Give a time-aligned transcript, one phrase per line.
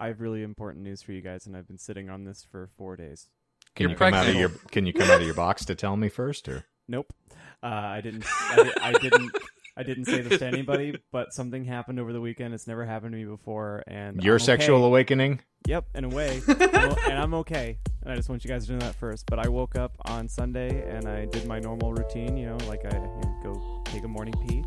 [0.00, 2.70] I have really important news for you guys, and I've been sitting on this for
[2.78, 3.28] four days.
[3.76, 5.74] Can You're you come out of your Can you come out of your box to
[5.74, 7.12] tell me first, or Nope.
[7.62, 8.24] Uh, I didn't.
[8.26, 9.30] I, I didn't.
[9.76, 12.52] I didn't say this to anybody, but something happened over the weekend.
[12.52, 14.86] It's never happened to me before, and your I'm sexual okay.
[14.86, 15.40] awakening?
[15.68, 17.78] Yep, in a way, I'm and I'm okay.
[18.02, 19.26] And I just want you guys to know that first.
[19.26, 22.36] But I woke up on Sunday and I did my normal routine.
[22.36, 24.64] You know, like I you know, go take a morning pee,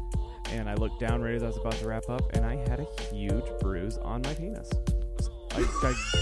[0.51, 2.79] and I looked down right as I was about to wrap up, and I had
[2.79, 4.69] a huge bruise on my penis.
[5.55, 5.63] A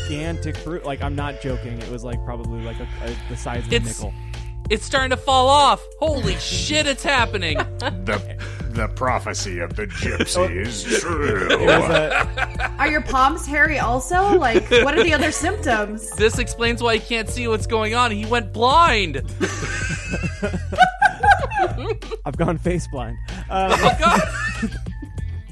[0.08, 0.84] gigantic fruit.
[0.86, 1.80] Like I'm not joking.
[1.82, 4.14] It was like probably like a, a, the size of a It's- nickel.
[4.70, 5.84] It's starting to fall off.
[6.00, 7.58] Holy shit, it's happening.
[7.80, 8.38] The
[8.70, 11.50] the prophecy of the gypsy is true.
[11.52, 14.38] A, Are your palms hairy also?
[14.38, 16.10] Like, what are the other symptoms?
[16.16, 18.12] This explains why he can't see what's going on.
[18.12, 19.18] He went blind.
[22.26, 23.18] I've gone face blind.
[23.50, 24.22] Um, Oh god.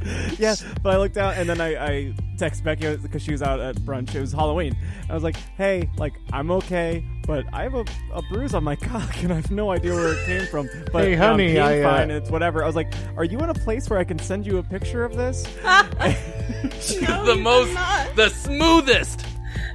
[0.39, 3.59] yeah, but I looked out and then I, I text Becky because she was out
[3.59, 4.15] at brunch.
[4.15, 4.75] It was Halloween.
[5.09, 8.75] I was like, "Hey, like I'm okay, but I have a, a bruise on my
[8.77, 11.31] cock and I have no idea where it came from." But Hey, you know, I'm
[11.31, 12.11] honey, I, uh, fine.
[12.11, 12.63] It's whatever.
[12.63, 15.03] I was like, "Are you in a place where I can send you a picture
[15.03, 19.25] of this?" the most, the smoothest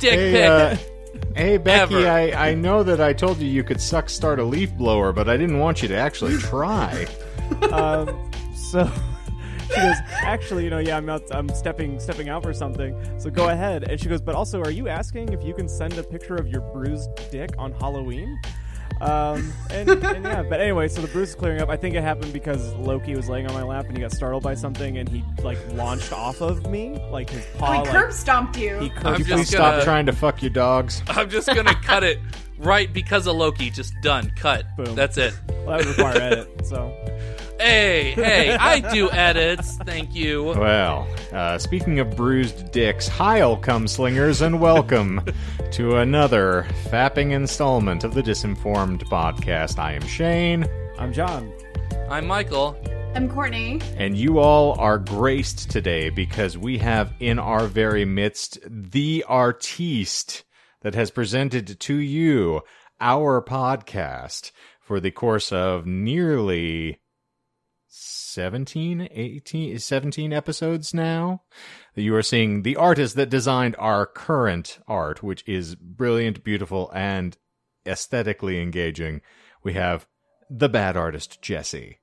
[0.00, 0.44] dick Hey, pic.
[0.48, 0.76] uh,
[1.36, 2.08] hey, Becky, Ever.
[2.08, 5.28] I, I know that I told you you could suck start a leaf blower, but
[5.28, 7.06] I didn't want you to actually try.
[7.72, 8.90] um, so
[9.68, 12.96] she goes, actually, you know, yeah, I'm out, I'm stepping stepping out for something.
[13.18, 13.84] So go ahead.
[13.90, 16.48] And she goes, but also, are you asking if you can send a picture of
[16.48, 18.38] your bruised dick on Halloween?
[19.00, 21.68] Um, and, and yeah, but anyway, so the bruise is clearing up.
[21.68, 24.44] I think it happened because Loki was laying on my lap and he got startled
[24.44, 27.72] by something and he like launched off of me, like his paw.
[27.72, 28.78] We like, curb stomped you.
[28.78, 31.02] he curb just Please gonna- stop trying to fuck your dogs.
[31.08, 32.18] I'm just gonna cut it
[32.58, 33.68] right because of Loki.
[33.68, 34.30] Just done.
[34.36, 34.64] Cut.
[34.76, 34.94] Boom.
[34.94, 35.34] That's it.
[35.48, 36.64] Well, that would require edit.
[36.66, 36.94] So
[37.58, 39.76] Hey, hey, I do edits.
[39.78, 40.44] Thank you.
[40.44, 45.22] Well, uh, speaking of bruised dicks, Heil come slingers, and welcome
[45.72, 49.78] to another fapping installment of the Disinformed podcast.
[49.78, 50.66] I am Shane,
[50.98, 51.52] I'm John.
[52.10, 52.76] I'm Michael.
[53.14, 53.80] I'm Courtney.
[53.96, 60.42] and you all are graced today because we have in our very midst the artiste
[60.82, 62.60] that has presented to you
[63.00, 64.50] our podcast
[64.80, 66.98] for the course of nearly
[67.96, 71.42] 17 18 17 episodes now
[71.94, 77.36] you are seeing the artist that designed our current art which is brilliant beautiful and
[77.86, 79.20] aesthetically engaging
[79.62, 80.08] we have
[80.50, 82.00] the bad artist Jessie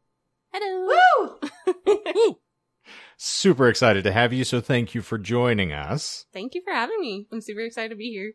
[0.54, 1.38] Hello.
[1.68, 1.74] Woo!
[1.86, 2.38] Woo!
[3.18, 7.02] super excited to have you so thank you for joining us Thank you for having
[7.02, 7.28] me.
[7.34, 8.34] I'm super excited to be here.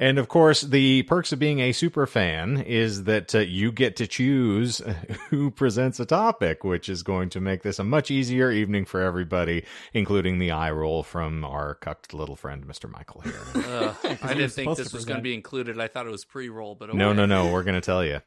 [0.00, 3.96] And of course the perks of being a super fan is that uh, you get
[3.96, 4.80] to choose
[5.30, 9.00] who presents a topic which is going to make this a much easier evening for
[9.02, 14.34] everybody including the eye roll from our cucked little friend mr michael here Ugh, I
[14.34, 15.78] didn't think this was going to be included.
[15.80, 17.16] I thought it was pre-roll, but no okay.
[17.16, 18.20] no no we're going to tell you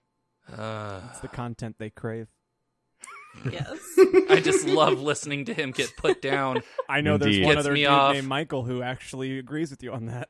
[0.55, 2.27] Uh, It's the content they crave.
[3.49, 3.79] Yes.
[4.29, 6.63] I just love listening to him get put down.
[6.89, 7.25] I know Indeed.
[7.25, 8.13] there's one Gets other me dude off.
[8.13, 10.27] named Michael who actually agrees with you on that.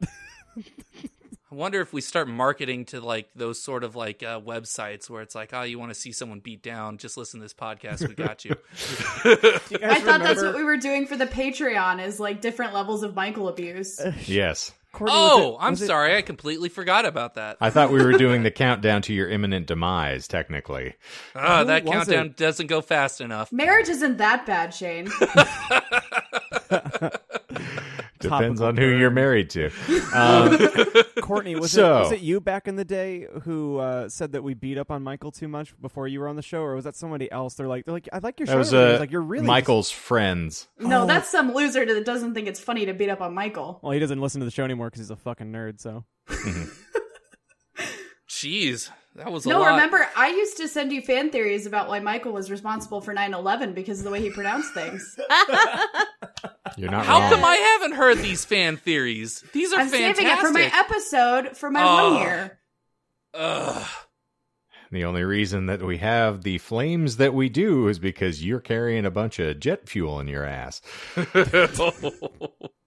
[1.52, 5.22] I wonder if we start marketing to like those sort of like uh, websites where
[5.22, 6.98] it's like, oh, you want to see someone beat down?
[6.98, 8.08] Just listen to this podcast.
[8.08, 8.56] We got you.
[9.70, 12.74] You guys I thought that's what we were doing for the Patreon is like different
[12.74, 14.00] levels of Michael abuse.
[14.28, 16.16] yes Courtney, was oh, it- I'm was it- sorry.
[16.18, 17.58] I completely forgot about that.
[17.62, 20.96] i thought we were doing the countdown to your imminent demise technically
[21.36, 22.38] Ah, Who that countdown it?
[22.38, 23.52] doesn't go fast enough.
[23.52, 25.10] Marriage isn't that bad, Shane.
[28.22, 29.00] depends on who burn.
[29.00, 29.70] you're married to
[30.14, 30.58] um,
[31.22, 34.44] Courtney, was So- it was it you back in the day who uh, said that
[34.44, 36.84] we beat up on Michael too much before you were on the show, or was
[36.86, 37.56] that somebody else?
[37.56, 38.58] They're like, they're like, I like your show.
[38.58, 41.06] was It uh, like you're really michael's friends No, Oh.
[41.08, 43.80] that's some loser that doesn't think it's funny to beat up on Michael.
[43.82, 45.80] Well, he doesn't listen to the show anymore because he's a fucking nerd.
[45.82, 46.06] So
[48.30, 49.72] Jeez, that was a No, lot.
[49.72, 53.34] remember, I used to send you fan theories about why Michael was responsible for 9
[53.34, 55.20] 11 because of the way he pronounced things.
[56.78, 59.44] you're not How wrong come I haven't heard these fan theories?
[59.54, 60.26] These are I'm fantastic.
[60.26, 62.14] saving it for my episode for my Oh.
[62.14, 62.60] one year.
[63.34, 63.88] Ugh.
[64.92, 69.06] The only reason that we have the flames that we do is because you're carrying
[69.06, 70.82] a bunch of jet fuel in your ass.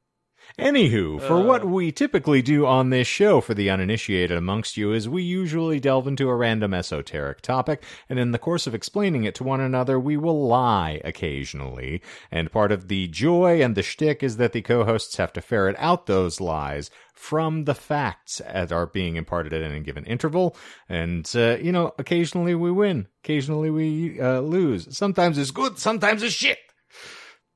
[0.56, 1.42] Anywho, for Uh.
[1.42, 5.80] what we typically do on this show for the uninitiated amongst you is we usually
[5.80, 9.60] delve into a random esoteric topic, and in the course of explaining it to one
[9.60, 12.00] another, we will lie occasionally.
[12.30, 15.74] And part of the joy and the shtick is that the co-hosts have to ferret
[15.80, 20.56] out those lies from the facts that are being imparted at any given interval.
[20.88, 23.08] And, uh, you know, occasionally we win.
[23.24, 24.96] Occasionally we uh, lose.
[24.96, 26.58] Sometimes it's good, sometimes it's shit.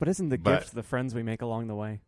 [0.00, 2.00] but isn't the But- gift the friends we make along the way?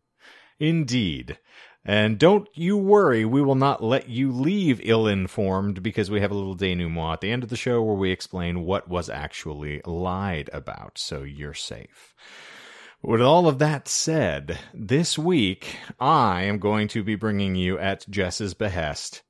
[0.61, 1.39] Indeed.
[1.83, 6.29] And don't you worry, we will not let you leave ill informed because we have
[6.29, 9.81] a little denouement at the end of the show where we explain what was actually
[9.85, 12.13] lied about, so you're safe.
[13.01, 18.07] With all of that said, this week I am going to be bringing you at
[18.07, 19.23] Jess's behest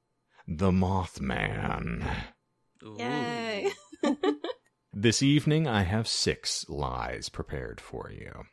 [0.46, 2.06] The Mothman.
[2.84, 2.98] Ooh.
[3.00, 3.72] Yay.
[4.94, 8.44] This evening I have six lies prepared for you.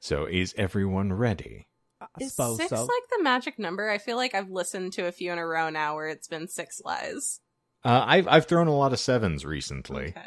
[0.00, 1.66] So is everyone ready?
[2.00, 2.76] I Is suppose six so.
[2.82, 3.90] like the magic number?
[3.90, 6.46] I feel like I've listened to a few in a row now where it's been
[6.48, 7.40] six lies.
[7.84, 10.08] Uh, I've I've thrown a lot of sevens recently.
[10.08, 10.20] Okay.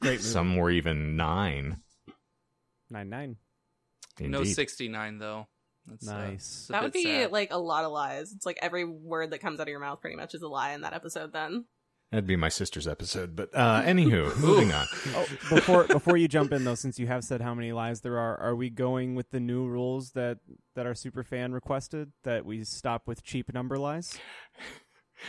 [0.00, 0.22] Great movie.
[0.22, 1.78] Some were even nine.
[2.90, 3.36] Nine nine.
[4.20, 5.46] No 69 though.
[5.86, 6.34] That's, uh, Nice.
[6.36, 7.32] it's a That would be sad.
[7.32, 8.32] like a lot of lies.
[8.32, 10.72] It's like every word that comes out of your mouth pretty much is a lie
[10.72, 11.64] in that episode then.
[12.14, 13.34] That'd be my sister's episode.
[13.34, 14.86] But uh, anywho, moving on.
[15.16, 18.18] Oh, before before you jump in though, since you have said how many lies there
[18.20, 20.38] are, are we going with the new rules that
[20.76, 24.16] that our super fan requested that we stop with cheap number lies?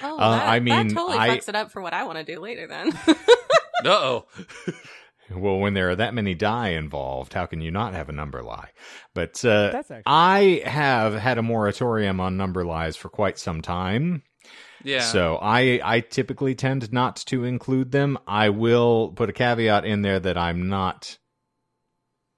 [0.04, 2.20] Oh, Uh, that, I mean, that totally I- fucks it up for what I want
[2.20, 2.92] to do later then.
[3.86, 4.26] Uh-oh.
[5.36, 8.44] Well, when there are that many die involved, how can you not have a number
[8.44, 8.70] lie?
[9.16, 13.64] But uh, That's actually I have had a moratorium on number lies for quite some
[13.64, 14.22] time.
[14.86, 15.02] Yeah.
[15.02, 18.18] So I I typically tend not to include them.
[18.28, 21.18] I will put a caveat in there that I'm not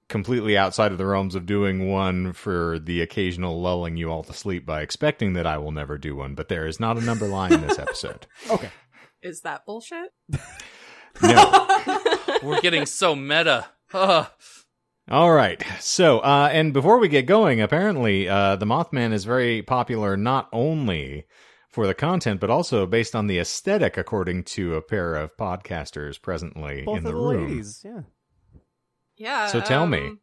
[0.08, 4.32] completely outside of the realms of doing one for the occasional lulling you all to
[4.32, 7.28] sleep by expecting that I will never do one, but there is not a number
[7.28, 8.26] line in this episode.
[8.50, 8.70] okay.
[9.22, 10.10] is that bullshit?
[11.22, 11.66] No.
[12.42, 13.66] We're getting so meta.
[13.92, 14.26] Ugh.
[15.10, 15.62] All right.
[15.80, 20.48] So, uh, and before we get going, apparently, uh, the Mothman is very popular not
[20.52, 21.24] only
[21.78, 26.20] for the content, but also based on the aesthetic, according to a pair of podcasters
[26.20, 27.48] presently Both in of the the room.
[27.48, 28.00] ladies, yeah.
[29.16, 29.46] Yeah.
[29.46, 29.98] So tell me.
[30.08, 30.20] um,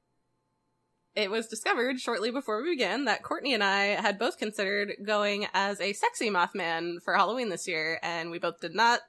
[1.15, 5.47] It was discovered shortly before we began that Courtney and I had both considered going
[5.53, 8.99] as a sexy Mothman for Halloween this year, and we both did not.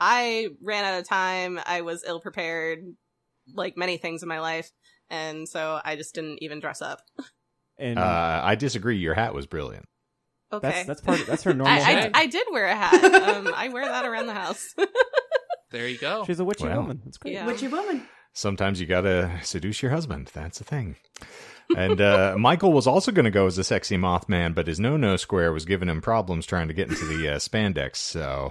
[0.00, 1.60] I ran out of time.
[1.64, 2.80] I was ill prepared,
[3.54, 4.72] like many things in my life,
[5.08, 6.98] and so I just didn't even dress up.
[7.78, 8.98] And Uh, I disagree.
[8.98, 9.86] Your hat was brilliant.
[10.52, 10.68] Okay.
[10.68, 11.80] that's that's part of, that's her normal I.
[11.80, 13.04] I, I did wear a hat.
[13.04, 14.74] Um, I wear that around the house.
[15.70, 16.24] There you go.
[16.26, 16.82] She's a witchy Well.
[16.82, 17.00] woman.
[17.02, 17.32] That's great.
[17.32, 17.46] Yeah.
[17.46, 18.06] Witchy woman.
[18.34, 20.30] Sometimes you gotta seduce your husband.
[20.34, 20.96] That's the thing.
[21.74, 25.16] And uh, Michael was also going to go as a sexy Mothman, but his no-no
[25.16, 27.96] square was giving him problems trying to get into the uh, spandex.
[27.96, 28.50] So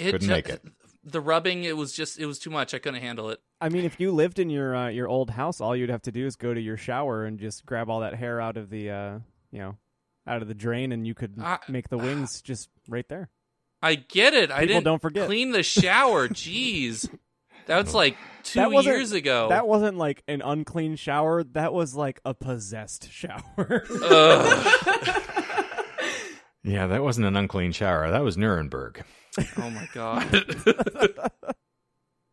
[0.00, 0.62] It Couldn't ju- make it.
[1.04, 2.72] The rubbing, it was just, it was too much.
[2.72, 3.40] I couldn't handle it.
[3.60, 6.12] I mean, if you lived in your uh, your old house, all you'd have to
[6.12, 8.90] do is go to your shower and just grab all that hair out of the
[8.90, 9.18] uh,
[9.50, 9.76] you know
[10.26, 13.30] out of the drain, and you could I- make the uh, wings just right there.
[13.82, 14.50] I get it.
[14.50, 15.26] I didn't don't forget.
[15.26, 16.28] clean the shower.
[16.30, 17.08] Jeez.
[17.66, 19.48] That was like two That years ago.
[19.50, 21.44] That wasn't like an unclean shower.
[21.44, 23.84] That was like a possessed shower.
[26.62, 28.10] Yeah, that wasn't an unclean shower.
[28.10, 29.04] That was Nuremberg.
[29.58, 30.22] Oh my god.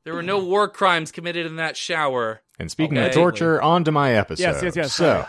[0.06, 2.42] there were no war crimes committed in that shower.
[2.58, 3.08] And speaking Okay.
[3.10, 4.44] of torture, on to my episode.
[4.44, 5.26] Yes, yes, yes, So,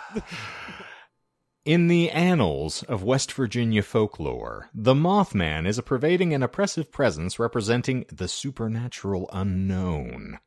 [1.64, 7.38] in the annals of West Virginia folklore, the Mothman is a pervading and oppressive presence
[7.38, 10.38] representing the supernatural unknown.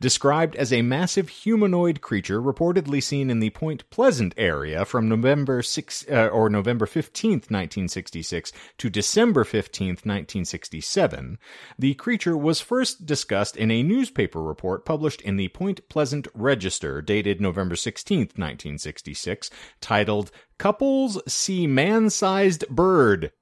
[0.00, 5.62] Described as a massive humanoid creature reportedly seen in the Point Pleasant area from November
[5.62, 11.38] 6 uh, or November 15th, 1966 to December 15th, 1967,
[11.78, 17.00] the creature was first discussed in a newspaper report published in the Point Pleasant Register
[17.00, 23.32] dated November 16th, 1966, titled Couples See Man-Sized Bird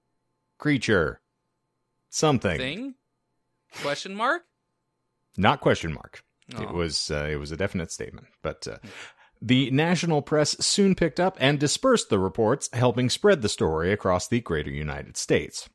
[0.58, 1.20] Creature
[2.10, 2.58] Something.
[2.58, 2.94] Thing?
[3.82, 4.44] Question mark?
[5.36, 6.22] Not question mark.
[6.48, 6.72] It Oh.
[6.74, 8.76] was uh, it was a definite statement, but uh,
[9.40, 14.28] the national press soon picked up and dispersed the reports, helping spread the story across
[14.28, 15.68] the greater United States.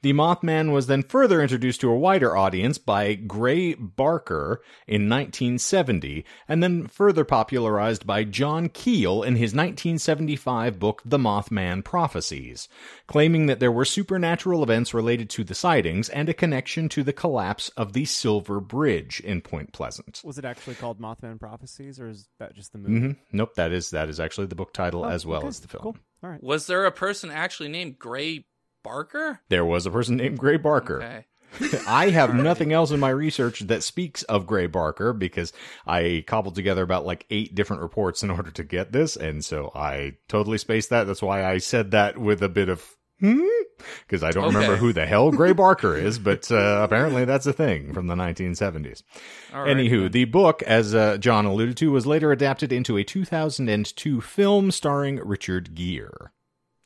[0.00, 6.24] The Mothman was then further introduced to a wider audience by Gray Barker in 1970,
[6.46, 12.68] and then further popularized by John Keel in his 1975 book The Mothman Prophecies,
[13.08, 17.12] claiming that there were supernatural events related to the sightings and a connection to the
[17.12, 20.20] collapse of the Silver Bridge in Point Pleasant.
[20.24, 23.06] was it actually called Mothman Prophecies, or is that just the movie?
[23.06, 25.60] hmm Nope, that is that is actually the book title Oh, as well okay, as
[25.60, 25.82] the film.
[25.82, 25.96] Cool.
[26.22, 26.42] All right.
[26.42, 28.44] Was there a person actually named Gray
[28.88, 29.40] Barker?
[29.50, 31.02] There was a person named Gray Barker.
[31.02, 31.24] Okay.
[31.86, 35.52] I have nothing else in my research that speaks of Gray Barker because
[35.86, 39.70] I cobbled together about like eight different reports in order to get this, and so
[39.74, 41.04] I totally spaced that.
[41.06, 43.42] That's why I said that with a bit of hmm.
[44.06, 44.56] because I don't Okay.
[44.56, 48.14] remember who the hell Gray Barker is, but uh, apparently that's a thing from the
[48.14, 49.02] 1970s.
[49.54, 49.76] All right.
[49.76, 54.70] Anywho, the book, as uh, John alluded to, was later adapted into a 2002 film
[54.70, 56.30] starring Richard Gere.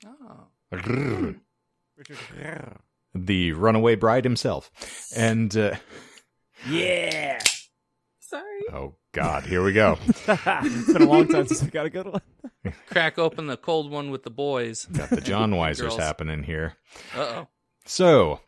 [0.06, 1.34] Oh.
[2.04, 2.76] Grrr.
[3.14, 4.70] The runaway bride himself.
[5.14, 5.74] And, uh,
[6.66, 7.38] Yeah.
[8.20, 8.62] Sorry.
[8.72, 9.98] oh God, here we go.
[10.06, 12.22] it's been a long time since we got a good one.
[12.86, 14.86] Crack open the cold one with the boys.
[14.86, 16.76] Got the John Weisers happening here.
[17.14, 17.48] Uh oh.
[17.84, 18.40] So,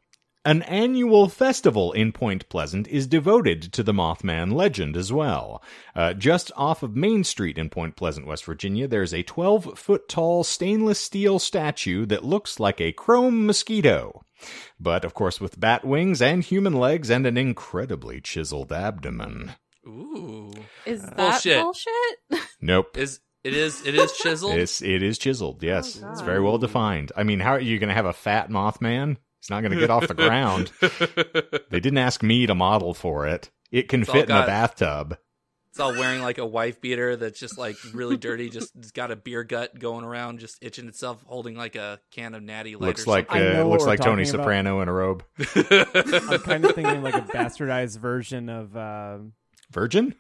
[0.44, 5.62] an annual festival in Point Pleasant is devoted to the Mothman legend as well.
[5.94, 10.08] Uh, just off of Main Street in Point Pleasant, West Virginia, there's a 12 foot
[10.08, 14.22] tall stainless steel statue that looks like a chrome mosquito.
[14.78, 19.52] But, of course, with bat wings and human legs and an incredibly chiseled abdomen.
[19.86, 20.52] Ooh.
[20.84, 21.62] Is that Bullshit.
[21.62, 22.48] bullshit?
[22.60, 22.96] Nope.
[22.96, 24.54] Is it is it is chiseled?
[24.54, 26.00] It's, it is chiseled, yes.
[26.02, 27.12] Oh, it's very well defined.
[27.14, 29.18] I mean, how are you going to have a fat Mothman?
[29.44, 30.72] He's not going to get off the ground.
[31.70, 33.50] They didn't ask me to model for it.
[33.70, 35.18] It can It's all fit in a bathtub.
[35.70, 39.10] It's all wearing like a wife beater that's just like really dirty, just it's got
[39.10, 42.86] a beer gut going around, just itching itself, holding like a can of natty light.
[42.86, 44.44] Looks or like I uh, looks like Tony talking about.
[44.44, 45.24] Soprano in a robe.
[45.38, 48.76] I'm kind of thinking like a bastardized version of.
[48.76, 49.32] Um,
[49.72, 50.14] Virgin?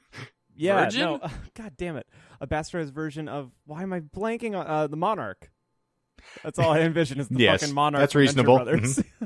[0.56, 1.00] yeah, Virgin?
[1.00, 1.20] no.
[1.54, 2.08] God damn it.
[2.40, 3.52] A bastardized version of.
[3.64, 5.50] Why am I blanking on uh, the Monarch?
[6.42, 8.00] That's all I envision is the Yes, fucking Monarch.
[8.00, 8.58] that's reasonable.
[8.58, 9.24] Mm-hmm.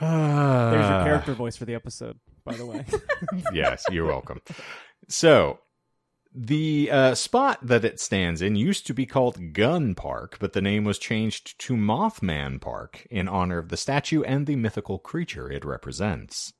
[0.00, 2.84] There's your character voice for the episode, by the way.
[3.52, 4.40] yes, you're welcome.
[5.08, 5.60] So,
[6.34, 10.60] the uh, spot that it stands in used to be called Gun Park, but the
[10.62, 15.50] name was changed to Mothman Park in honor of the statue and the mythical creature
[15.50, 16.52] it represents.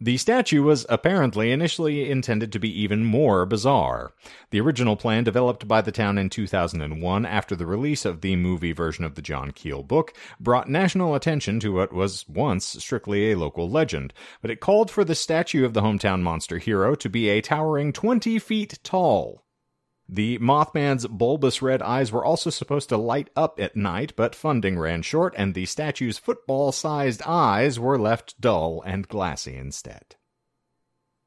[0.00, 4.12] The statue was apparently initially intended to be even more bizarre.
[4.50, 8.70] The original plan, developed by the town in 2001 after the release of the movie
[8.70, 13.38] version of the John Keel book, brought national attention to what was once strictly a
[13.38, 17.28] local legend, but it called for the statue of the hometown monster hero to be
[17.28, 19.42] a towering 20 feet tall.
[20.08, 24.78] The Mothman's bulbous red eyes were also supposed to light up at night, but funding
[24.78, 30.16] ran short, and the statue's football sized eyes were left dull and glassy instead.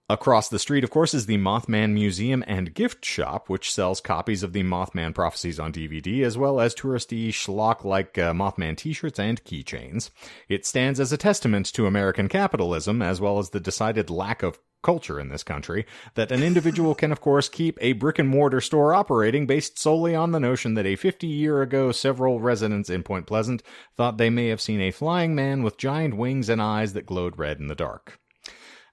[0.09, 4.43] Across the street, of course, is the Mothman Museum and Gift Shop, which sells copies
[4.43, 8.91] of the Mothman prophecies on DVD, as well as touristy schlock like uh, Mothman t
[8.91, 10.09] shirts and keychains.
[10.49, 14.59] It stands as a testament to American capitalism, as well as the decided lack of
[14.81, 15.85] culture in this country,
[16.15, 20.15] that an individual can, of course, keep a brick and mortar store operating based solely
[20.15, 23.63] on the notion that a 50 year ago several residents in Point Pleasant
[23.95, 27.37] thought they may have seen a flying man with giant wings and eyes that glowed
[27.37, 28.19] red in the dark.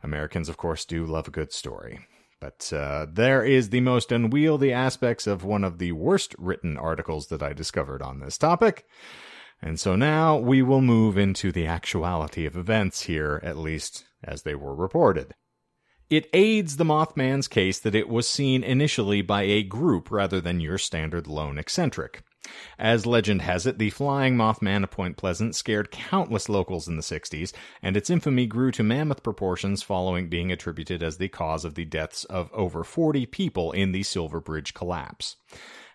[0.02, 2.00] Americans, of course, do love a good story.
[2.40, 7.26] But uh, there is the most unwieldy aspects of one of the worst written articles
[7.28, 8.86] that I discovered on this topic.
[9.60, 14.42] And so now we will move into the actuality of events here, at least as
[14.42, 15.34] they were reported.
[16.10, 20.58] It aids the Mothman's case that it was seen initially by a group rather than
[20.58, 22.22] your standard lone eccentric.
[22.78, 27.02] As legend has it, the flying Mothman of Point Pleasant scared countless locals in the
[27.02, 31.74] 60s, and its infamy grew to mammoth proportions following being attributed as the cause of
[31.74, 35.36] the deaths of over 40 people in the Silver Bridge collapse.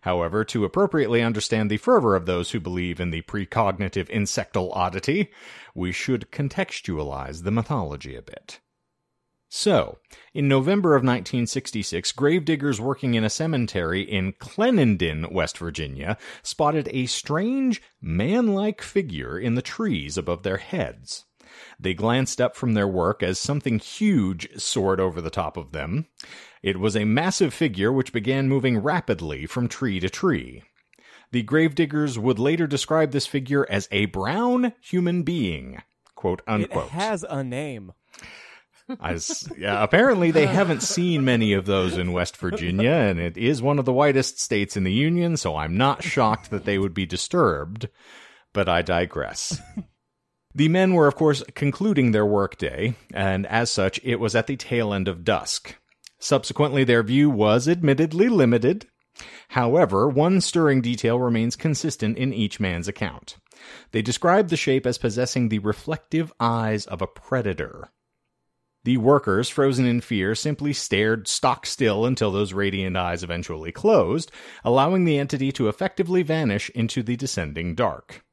[0.01, 5.31] However, to appropriately understand the fervor of those who believe in the precognitive insectal oddity,
[5.73, 8.59] we should contextualize the mythology a bit.
[9.55, 9.99] So,
[10.33, 17.05] in November of 1966, gravediggers working in a cemetery in Clendenin, West Virginia, spotted a
[17.05, 21.25] strange, man like figure in the trees above their heads.
[21.79, 26.07] They glanced up from their work as something huge soared over the top of them.
[26.63, 30.63] It was a massive figure which began moving rapidly from tree to tree.
[31.31, 35.83] The gravediggers would later describe this figure as a brown human being.
[36.15, 37.93] Quote it has a name.
[38.99, 43.61] As, yeah, apparently, they haven't seen many of those in West Virginia, and it is
[43.61, 46.93] one of the whitest states in the Union, so I'm not shocked that they would
[46.93, 47.87] be disturbed.
[48.51, 49.59] But I digress.
[50.55, 54.55] The men were, of course, concluding their workday, and as such, it was at the
[54.55, 55.75] tail end of dusk.
[56.19, 58.85] Subsequently, their view was admittedly limited.
[59.49, 63.37] However, one stirring detail remains consistent in each man's account.
[63.91, 67.89] They described the shape as possessing the reflective eyes of a predator.
[68.85, 74.29] The workers, frozen in fear, simply stared stock still until those radiant eyes eventually closed,
[74.65, 78.25] allowing the entity to effectively vanish into the descending dark.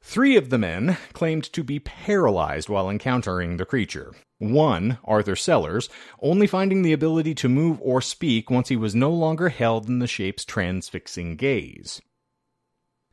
[0.00, 4.14] Three of the men claimed to be paralyzed while encountering the creature.
[4.38, 5.88] One, Arthur Sellers,
[6.22, 9.98] only finding the ability to move or speak once he was no longer held in
[9.98, 12.00] the shape's transfixing gaze.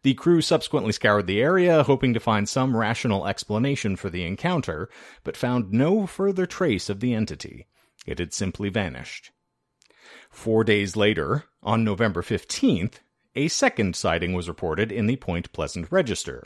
[0.03, 4.89] The crew subsequently scoured the area, hoping to find some rational explanation for the encounter,
[5.24, 7.67] but found no further trace of the entity.
[8.05, 9.31] It had simply vanished.
[10.29, 12.95] Four days later, on November 15th,
[13.35, 16.43] a second sighting was reported in the Point Pleasant Register.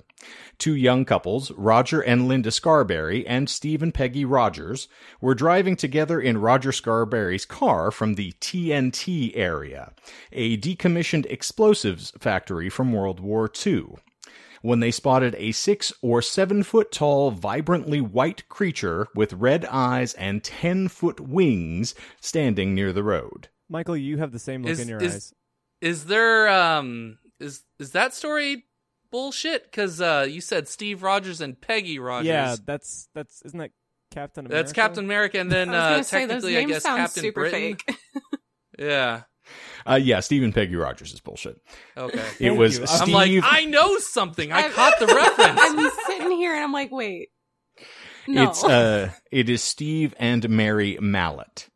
[0.58, 4.88] Two young couples, Roger and Linda Scarberry and Steve and Peggy Rogers,
[5.20, 9.94] were driving together in Roger Scarberry's car from the TNT area,
[10.32, 13.86] a decommissioned explosives factory from World War II.
[14.64, 20.14] When they spotted a six or seven foot tall, vibrantly white creature with red eyes
[20.16, 23.50] and ten foot wings standing near the road.
[23.70, 25.34] Michael, you have the same look Is- in your is- eyes.
[25.82, 28.66] Is there um is is that story
[29.12, 29.64] bullshit?
[29.66, 32.28] Because uh, you said Steve Rogers and Peggy Rogers.
[32.28, 33.72] Yeah, that's that's isn't that
[34.12, 34.64] Captain America?
[34.64, 37.78] that's Captain America, and then I uh, say technically, I guess Captain super Britain.
[37.86, 37.98] fake.
[38.80, 39.24] Yeah.
[39.90, 41.60] Uh, yeah, Stephen Peggy Rogers is bullshit.
[41.96, 42.24] Okay.
[42.40, 42.86] It was you.
[42.88, 44.52] I'm I'm like, I know something.
[44.52, 45.60] I caught the reference.
[45.60, 47.30] I'm sitting here and I'm like, wait,
[48.28, 48.44] no.
[48.50, 51.70] It's uh, it is Steve and Mary Mallet.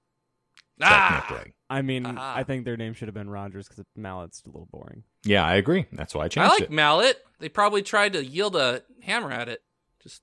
[0.82, 2.34] ah, Technically, I mean, Aha.
[2.38, 5.04] I think their name should have been Rogers because Mallet's a little boring.
[5.24, 5.86] yeah, I agree.
[5.94, 6.52] That's why I changed it.
[6.52, 6.72] I like it.
[6.72, 7.18] mallet.
[7.40, 9.62] They probably tried to yield a hammer at it,
[10.04, 10.22] just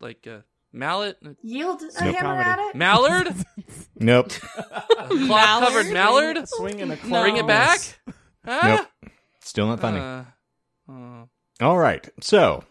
[0.00, 2.14] like a mallet, Yield a Nope.
[2.16, 2.50] hammer Comedy.
[2.50, 2.74] at it.
[2.76, 3.28] mallard,
[3.96, 4.30] Nope.
[4.30, 6.36] cloth covered mallard.
[6.36, 7.22] A swing and a No.
[7.22, 7.80] Bring it back.
[8.44, 8.76] Huh?
[9.02, 9.12] Nope.
[9.40, 9.98] Still not funny.
[10.00, 10.24] Uh,
[10.90, 11.24] uh,
[11.60, 12.08] All right.
[12.20, 12.64] So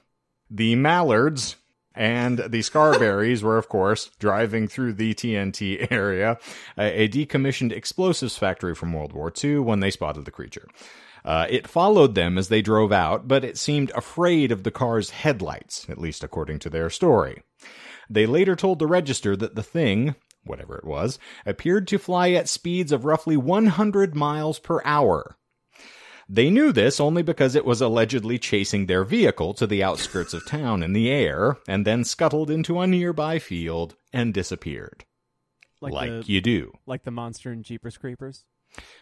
[0.50, 1.56] the Mallards
[1.96, 6.38] and the Scarberries were, of course, driving through the TNT area,
[6.78, 10.68] a, decommissioned explosives factory from World War II, when they spotted the creature.
[11.26, 15.12] Uh, it followed them as they drove out, but it seemed afraid of the car's
[15.12, 17.42] headlights, at least according to their story.
[18.10, 22.50] They later told the register that the thing, whatever it was, appeared to fly at
[22.50, 25.38] speeds of roughly 100 miles per hour.
[26.30, 30.46] They knew this only because it was allegedly chasing their vehicle to the outskirts of
[30.46, 35.06] town in the air and then scuttled into a nearby field and disappeared.
[35.82, 36.74] like, Like, the you do.
[36.86, 38.46] like the monster in Jeepers Creepers.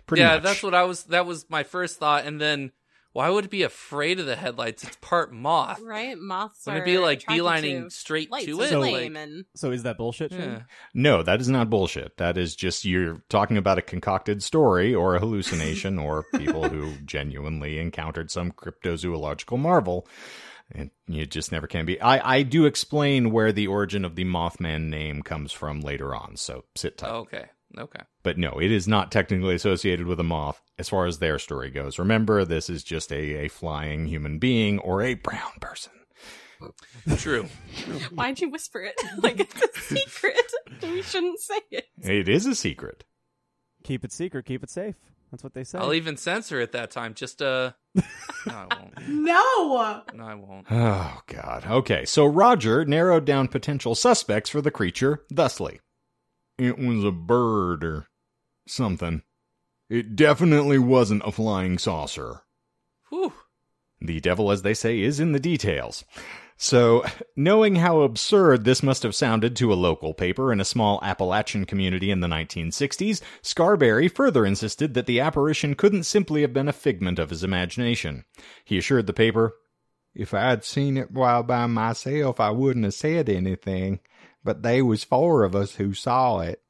[0.05, 0.43] Pretty yeah, much.
[0.43, 1.03] that's what I was.
[1.05, 2.71] That was my first thought, and then
[3.13, 4.83] why would it be afraid of the headlights?
[4.83, 5.81] It's part moth.
[5.81, 6.17] right?
[6.17, 8.69] Moths Wouldn't are it be like beelining to straight to it?
[8.69, 10.31] So- Like, and So is that bullshit?
[10.31, 10.61] Yeah.
[10.93, 12.17] No, that is not bullshit.
[12.17, 16.93] That is just you're talking about a concocted story or a hallucination or people who
[17.05, 20.07] genuinely encountered some cryptozoological marvel.
[20.73, 21.99] And you just never can be.
[21.99, 26.37] I, I do explain where the origin of the Mothman name comes from later on,
[26.37, 27.11] so sit tight.
[27.11, 27.45] Okay.
[27.77, 28.01] Okay.
[28.23, 31.69] But no, it is not technically associated with a moth as far as their story
[31.69, 31.99] goes.
[31.99, 35.93] Remember, this is just a, a flying human being or a brown person.
[37.17, 37.43] True.
[38.11, 38.95] why'd you whisper it?
[39.23, 40.51] like it's a secret.
[40.81, 41.85] we shouldn't say it.
[42.01, 43.03] It is a secret.
[43.83, 44.45] Keep it secret.
[44.47, 44.95] Keep it safe.
[45.29, 45.77] That's what they say.
[45.77, 47.13] I'll even censor it that time.
[47.13, 47.73] Just uh.
[47.95, 48.03] No,
[48.47, 49.07] I won't.
[49.07, 50.01] No.
[50.15, 50.65] No, I won't.
[50.71, 51.65] Oh, God.
[51.69, 55.79] Okay, so Roger narrowed down potential suspects for the creature thusly
[56.57, 58.07] It was a bird or
[58.67, 59.21] something.
[59.91, 62.43] It definitely wasn't a flying saucer.
[63.09, 63.33] Whew.
[63.99, 66.05] The devil, as they say, is in the details.
[66.55, 67.03] So,
[67.35, 71.65] knowing how absurd this must have sounded to a local paper in a small Appalachian
[71.65, 76.73] community in the 1960s, Scarberry further insisted that the apparition couldn't simply have been a
[76.73, 78.23] figment of his imagination.
[78.63, 79.55] He assured the paper,
[80.15, 83.99] If I'd seen it while by myself, I wouldn't have said anything,
[84.41, 86.61] but they was four of us who saw it.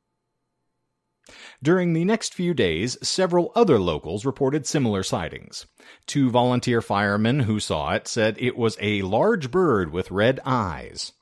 [1.62, 5.68] During the next few days, several other locals reported similar sightings.
[6.08, 11.14] Two volunteer firemen who saw it said it was a large bird with red eyes.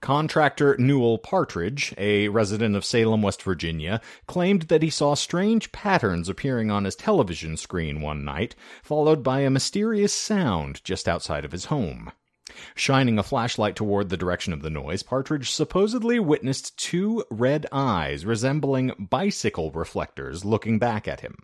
[0.00, 6.28] Contractor Newell Partridge, a resident of Salem, West Virginia, claimed that he saw strange patterns
[6.28, 11.52] appearing on his television screen one night, followed by a mysterious sound just outside of
[11.52, 12.12] his home.
[12.74, 18.24] Shining a flashlight toward the direction of the noise, Partridge supposedly witnessed two red eyes
[18.26, 21.36] resembling bicycle reflectors looking back at him.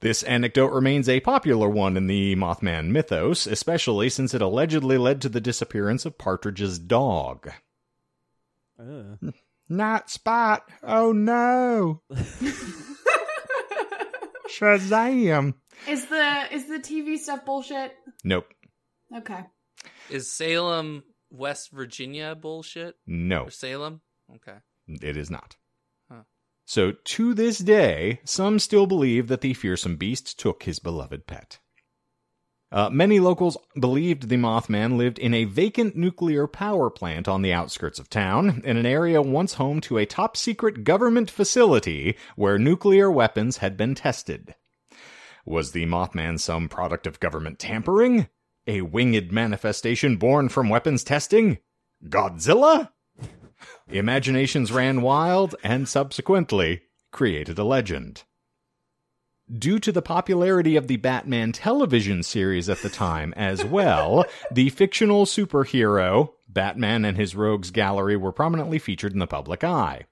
[0.00, 5.20] This anecdote remains a popular one in the Mothman mythos, especially since it allegedly led
[5.22, 7.52] to the disappearance of Partridge's dog.
[8.80, 9.32] Ugh.
[9.68, 10.68] Not Spot!
[10.82, 12.02] Oh no!
[14.48, 15.54] Shazam!
[15.88, 17.94] Is the is the TV stuff bullshit?
[18.24, 18.46] Nope.
[19.16, 19.44] Okay.
[20.10, 22.96] Is Salem, West Virginia bullshit?
[23.06, 24.00] No, Or Salem?
[24.34, 24.58] Okay.
[24.88, 25.56] it is not.
[26.10, 26.22] Huh.
[26.64, 31.58] So, to this day, some still believe that the fearsome beast took his beloved pet.
[32.70, 37.52] Uh, many locals believed the Mothman lived in a vacant nuclear power plant on the
[37.52, 42.58] outskirts of town, in an area once home to a top secret government facility where
[42.58, 44.54] nuclear weapons had been tested.
[45.44, 48.28] Was the Mothman some product of government tampering?
[48.66, 51.58] A winged manifestation born from weapons testing?
[52.08, 52.90] Godzilla?
[53.88, 58.22] Imaginations ran wild and subsequently created a legend.
[59.58, 64.70] Due to the popularity of the Batman television series at the time as well, the
[64.70, 70.06] fictional superhero, Batman and his rogues gallery, were prominently featured in the public eye.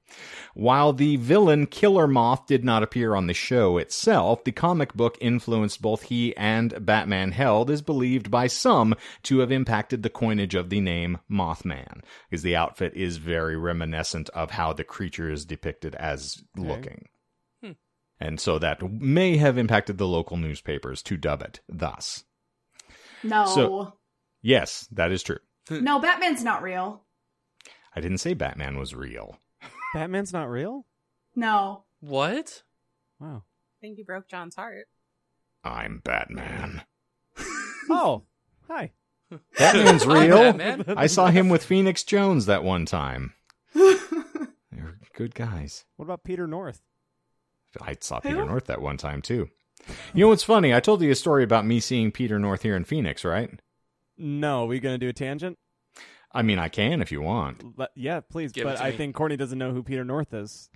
[0.53, 5.17] While the villain Killer Moth did not appear on the show itself, the comic book
[5.23, 10.55] influenced both he and Batman Held is believed by some to have impacted the coinage
[10.55, 15.47] of the name Mothman, because the outfit is very reminiscent of how the creature is
[15.47, 17.07] depicted as looking.
[18.21, 22.25] And so that may have impacted the local newspapers to dub it thus.
[23.23, 23.47] No.
[23.47, 23.95] So-
[24.43, 25.39] Yes, that is true.
[25.71, 27.03] no, Batman's not real.
[27.95, 29.37] I didn't say Batman was real.
[29.95, 30.87] Batman's not real?
[31.37, 31.85] No.
[32.01, 32.63] What?
[33.19, 33.43] Wow.
[33.45, 34.87] I think you broke John's heart.
[35.65, 36.83] I'm Batman.
[37.93, 38.23] Oh,
[38.69, 38.93] hi.
[39.59, 40.53] Batman's Hi, real.
[40.53, 40.85] Batman.
[40.97, 43.35] I saw him with Phoenix Jones that one time.
[43.75, 45.85] They're good guys.
[45.97, 46.83] What about Peter North?
[47.81, 48.47] I saw Peter Who?
[48.47, 49.49] North that one time too.
[50.15, 50.75] You know what's funny?
[50.75, 53.61] I told you a story about me seeing Peter North here in Phoenix, right?
[54.19, 55.59] No, are we gonna do a tangent?
[56.33, 57.79] I mean, I can if you want.
[57.79, 58.53] Le- yeah, please.
[58.53, 58.97] Give but I me.
[58.97, 60.69] think Courtney doesn't know who Peter North is.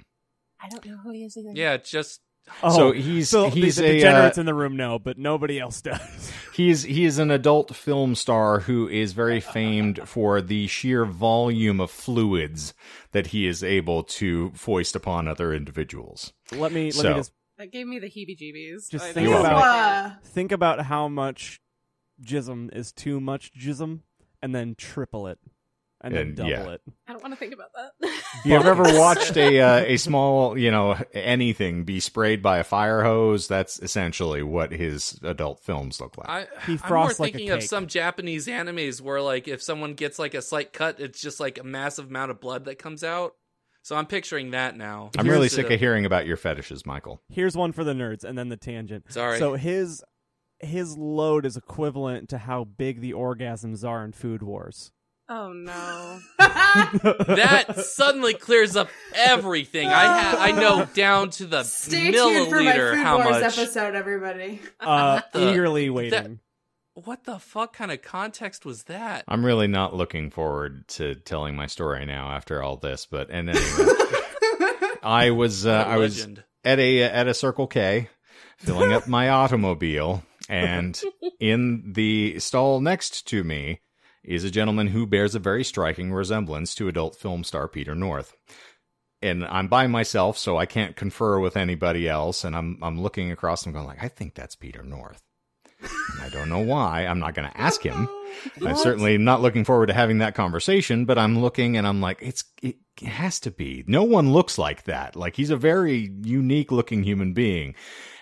[0.60, 1.50] I don't know who he is either.
[1.52, 2.20] Yeah, just
[2.60, 5.58] So he's- so he's the, the a, degenerates uh, in the room know, but nobody
[5.58, 6.32] else does.
[6.54, 11.80] He's he is an adult film star who is very famed for the sheer volume
[11.80, 12.74] of fluids
[13.10, 16.32] that he is able to foist upon other individuals.
[16.52, 18.88] let me let So- me just That gave me the heebie-jeebies.
[18.88, 19.42] Just think You're know.
[19.42, 20.12] welcome.
[20.12, 21.60] Uh, think about how much
[22.24, 24.00] jism is too much jism,
[24.40, 25.38] and then triple it,
[26.04, 26.70] and then double yeah.
[26.72, 26.82] it.
[27.08, 28.12] I don't want to think about that.
[28.44, 33.02] You've ever watched a uh, a small, you know, anything be sprayed by a fire
[33.02, 33.48] hose?
[33.48, 36.28] That's essentially what his adult films look like.
[36.28, 39.62] I, He I'm more frosts like a thinking of some Japanese animes where, like, if
[39.62, 42.78] someone gets like a slight cut, it's just like a massive amount of blood that
[42.78, 43.34] comes out.
[43.82, 45.10] So I'm picturing that now.
[45.18, 47.22] I'm really sick the- of hearing about your fetishes, Michael.
[47.28, 49.12] Here's one for the nerds, and then the tangent.
[49.12, 49.38] Sorry.
[49.38, 50.02] So his
[50.60, 54.90] his load is equivalent to how big the orgasms are in Food Wars.
[55.28, 56.18] Oh no.
[56.38, 59.88] that suddenly clears up everything.
[59.88, 63.30] I ha- I know down to the Stay tuned for my milliliter Food how Wars
[63.42, 63.58] much.
[63.58, 64.60] episode, everybody.
[64.80, 66.40] Uh, the- eagerly waiting.
[66.94, 69.24] What the fuck kind of context was that?
[69.26, 73.50] I'm really not looking forward to telling my story now after all this, but and
[73.50, 73.64] anyway,
[75.02, 76.44] I was uh, What a I was legend.
[76.64, 78.08] at a at a Circle K
[78.58, 81.00] filling up my automobile and
[81.40, 83.80] in the stall next to me
[84.24, 88.36] is a gentleman who bears a very striking resemblance to adult film star Peter North.
[89.22, 93.30] And I'm by myself so I can't confer with anybody else and I'm I'm looking
[93.30, 95.22] across and going like I think that's Peter North.
[95.80, 97.06] And I don't know why.
[97.06, 98.08] I'm not going to ask him.
[98.64, 102.18] I'm certainly not looking forward to having that conversation, but I'm looking and I'm like,
[102.20, 103.84] it's it has to be.
[103.86, 105.16] No one looks like that.
[105.16, 107.74] Like he's a very unique looking human being.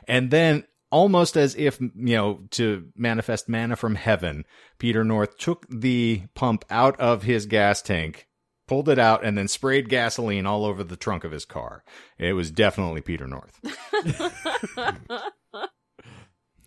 [0.08, 4.44] And then almost as if, you know, to manifest manna from heaven,
[4.78, 8.28] Peter North took the pump out of his gas tank,
[8.68, 11.82] pulled it out, and then sprayed gasoline all over the trunk of his car.
[12.18, 13.58] It was definitely Peter North.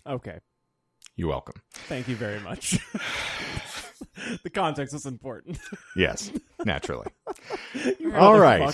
[0.08, 0.38] Okay,
[1.16, 1.60] You're welcome.
[1.72, 2.78] thank you very much.
[4.44, 5.58] the context is important.
[5.96, 6.30] Yes,
[6.64, 7.08] naturally.
[8.14, 8.72] All right.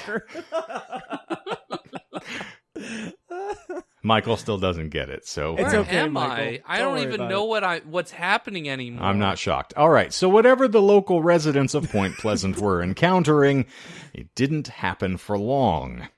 [4.03, 4.09] motherfucker.
[4.09, 6.33] Michael still doesn't get it, so It's Where okay, am Michael.
[6.35, 6.61] I?
[6.67, 7.49] I Don't don't, even know it.
[7.49, 9.05] what I what's happening anymore.
[9.05, 9.75] I'm not shocked.
[9.77, 13.67] All right, so whatever the local residents of Point Pleasant were encountering,
[14.13, 16.09] it didn't happen for long.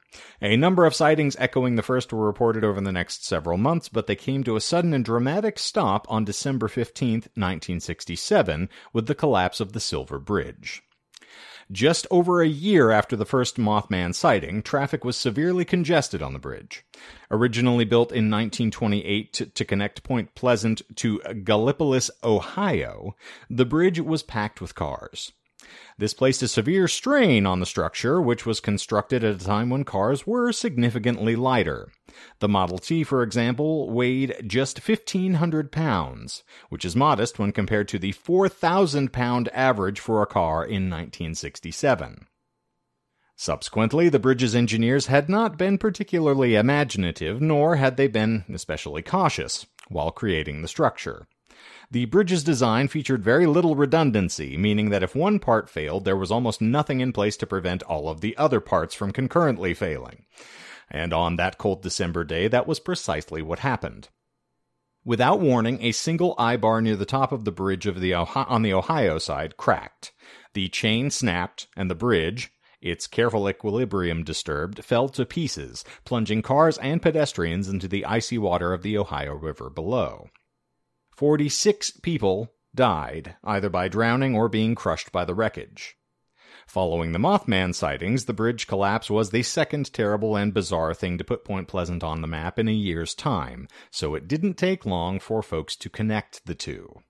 [0.41, 4.07] A number of sightings echoing the first were reported over the next several months, but
[4.07, 9.59] they came to a sudden and dramatic stop on December 15th, 1967, with the collapse
[9.61, 10.83] of the Silver Bridge.
[11.73, 16.39] Just over a year after the first Mothman sighting, traffic was severely congested on the
[16.39, 16.85] bridge.
[17.31, 23.17] Originally built in 1928 to, to connect Point Pleasant to Gallipolis, Ohio,
[23.49, 25.33] the bridge was packed with cars.
[25.97, 29.85] This placed a severe strain on the structure, which was constructed at a time when
[29.85, 31.93] cars were significantly lighter.
[32.41, 37.99] The Model T, for example, weighed just 1,500 pounds, which is modest when compared to
[38.01, 42.27] the 4,000 pound average for a car in 1967.
[43.37, 49.67] Subsequently, the bridge's engineers had not been particularly imaginative, nor had they been especially cautious
[49.89, 51.27] while creating the structure.
[51.91, 56.31] The bridge's design featured very little redundancy, meaning that if one part failed, there was
[56.31, 60.25] almost nothing in place to prevent all of the other parts from concurrently failing.
[60.91, 64.09] And on that cold December day, that was precisely what happened.
[65.05, 68.47] Without warning, a single eye bar near the top of the bridge of the Ohio-
[68.49, 70.13] on the Ohio side cracked.
[70.55, 76.79] The chain snapped, and the bridge, its careful equilibrium disturbed, fell to pieces, plunging cars
[76.79, 80.29] and pedestrians into the icy water of the Ohio River below.
[81.17, 85.97] 46 people died, either by drowning or being crushed by the wreckage.
[86.67, 91.25] Following the Mothman sightings, the bridge collapse was the second terrible and bizarre thing to
[91.25, 95.21] put Point Pleasant on the map in a year's time, so it didn't take long
[95.21, 97.03] for folks to connect the two.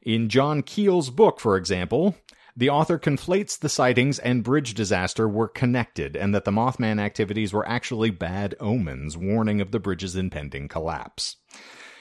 [0.00, 2.16] In John Keel's book, for example,
[2.56, 7.52] the author conflates the sightings and bridge disaster were connected and that the Mothman activities
[7.52, 11.36] were actually bad omens warning of the bridge's impending collapse.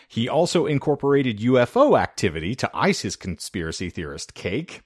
[0.08, 4.82] He also incorporated UFO activity to ice his conspiracy theorist cake.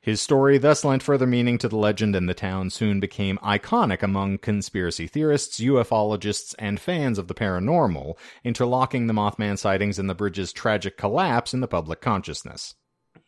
[0.00, 4.02] His story thus lent further meaning to the legend, and the town soon became iconic
[4.02, 10.14] among conspiracy theorists, ufologists, and fans of the paranormal, interlocking the Mothman sightings and the
[10.14, 12.74] bridge's tragic collapse in the public consciousness.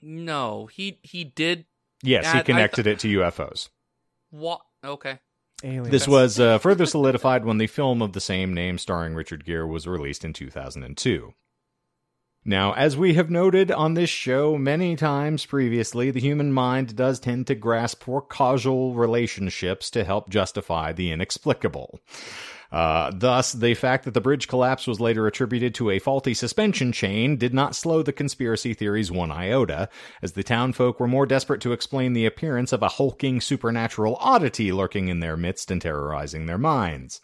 [0.03, 1.65] No, he he did.
[2.03, 3.71] Yes, he connected it to UFOs.
[4.31, 4.61] What?
[4.85, 5.19] Okay.
[5.63, 5.91] Aliens.
[5.91, 9.67] This was uh, further solidified when the film of the same name starring Richard Gere
[9.67, 11.33] was released in 2002.
[12.49, 17.19] Now, as we have noted on this show many times previously, the human mind does
[17.19, 21.99] tend to grasp for causal relationships to help justify the inexplicable.
[22.73, 26.93] Uh, thus, the fact that the bridge collapse was later attributed to a faulty suspension
[26.93, 29.89] chain did not slow the conspiracy theories one iota,
[30.23, 34.73] as the townfolk were more desperate to explain the appearance of a hulking supernatural oddity
[34.73, 37.21] lurking in their midst and terrorizing their minds.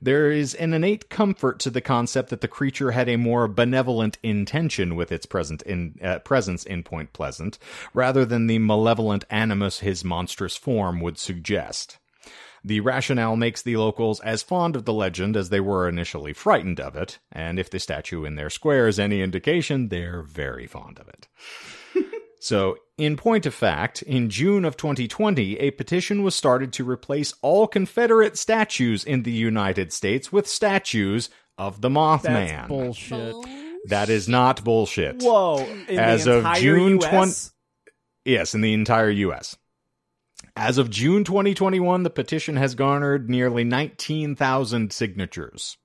[0.00, 4.18] There is an innate comfort to the concept that the creature had a more benevolent
[4.22, 7.58] intention with its present in, uh, presence in Point Pleasant,
[7.94, 11.98] rather than the malevolent animus his monstrous form would suggest.
[12.66, 16.80] The rationale makes the locals as fond of the legend as they were initially frightened
[16.80, 20.98] of it, and if the statue in their square is any indication, they're very fond
[20.98, 21.28] of it.
[22.38, 27.34] So, in point of fact, in June of 2020, a petition was started to replace
[27.42, 32.22] all Confederate statues in the United States with statues of the Mothman.
[32.22, 32.68] That's Mothman.
[32.68, 33.88] bullshit.
[33.88, 35.22] that is not bullshit.
[35.22, 35.66] Whoa!
[35.88, 37.50] In As the of June US?
[38.24, 39.56] 20 Yes, in the entire U.S.
[40.56, 45.76] As of June 2021, the petition has garnered nearly 19,000 signatures.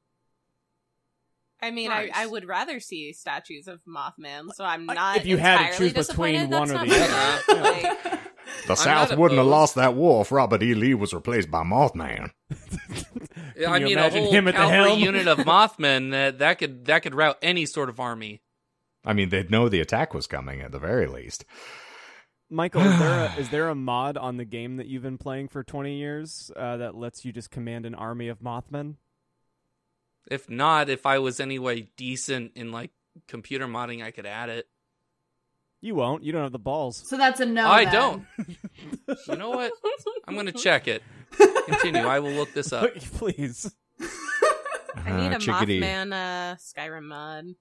[1.62, 2.10] I mean, Nice.
[2.16, 5.18] I, I would rather see statues of Mothman, so I'm not.
[5.18, 7.44] if you had to choose between one or the Mothman.
[7.50, 7.62] other.
[8.62, 10.74] Like, The South wouldn't have lost that war if Robert E.
[10.74, 12.32] Lee was replaced by Mothman.
[12.52, 12.58] I
[13.56, 15.00] you mean, a imagine whole him at the helm?
[15.00, 18.42] unit of Mothmen that uh, that could that could rout any sort of army.
[19.06, 21.46] I mean, they'd know the attack was coming at the very least.
[22.52, 25.48] Michael, is there a, is there a mod on the game that you've been playing
[25.48, 28.98] for 20 years uh, that lets you just command an army of Mothmen?
[30.30, 32.92] If not, if I was anyway decent in like
[33.28, 34.68] computer modding, I could add it.
[35.82, 36.24] You won't.
[36.24, 37.04] You don't have the balls.
[37.08, 37.68] So that's a no.
[37.68, 37.94] I then.
[37.94, 38.26] don't.
[39.28, 39.74] You know what?
[40.28, 41.02] I'm gonna check it.
[41.68, 42.02] Continue.
[42.02, 42.94] I will look this up.
[43.16, 43.74] Please.
[44.96, 45.80] I need Uh, a chickadee.
[45.82, 47.56] Mothman uh, Skyrim mod,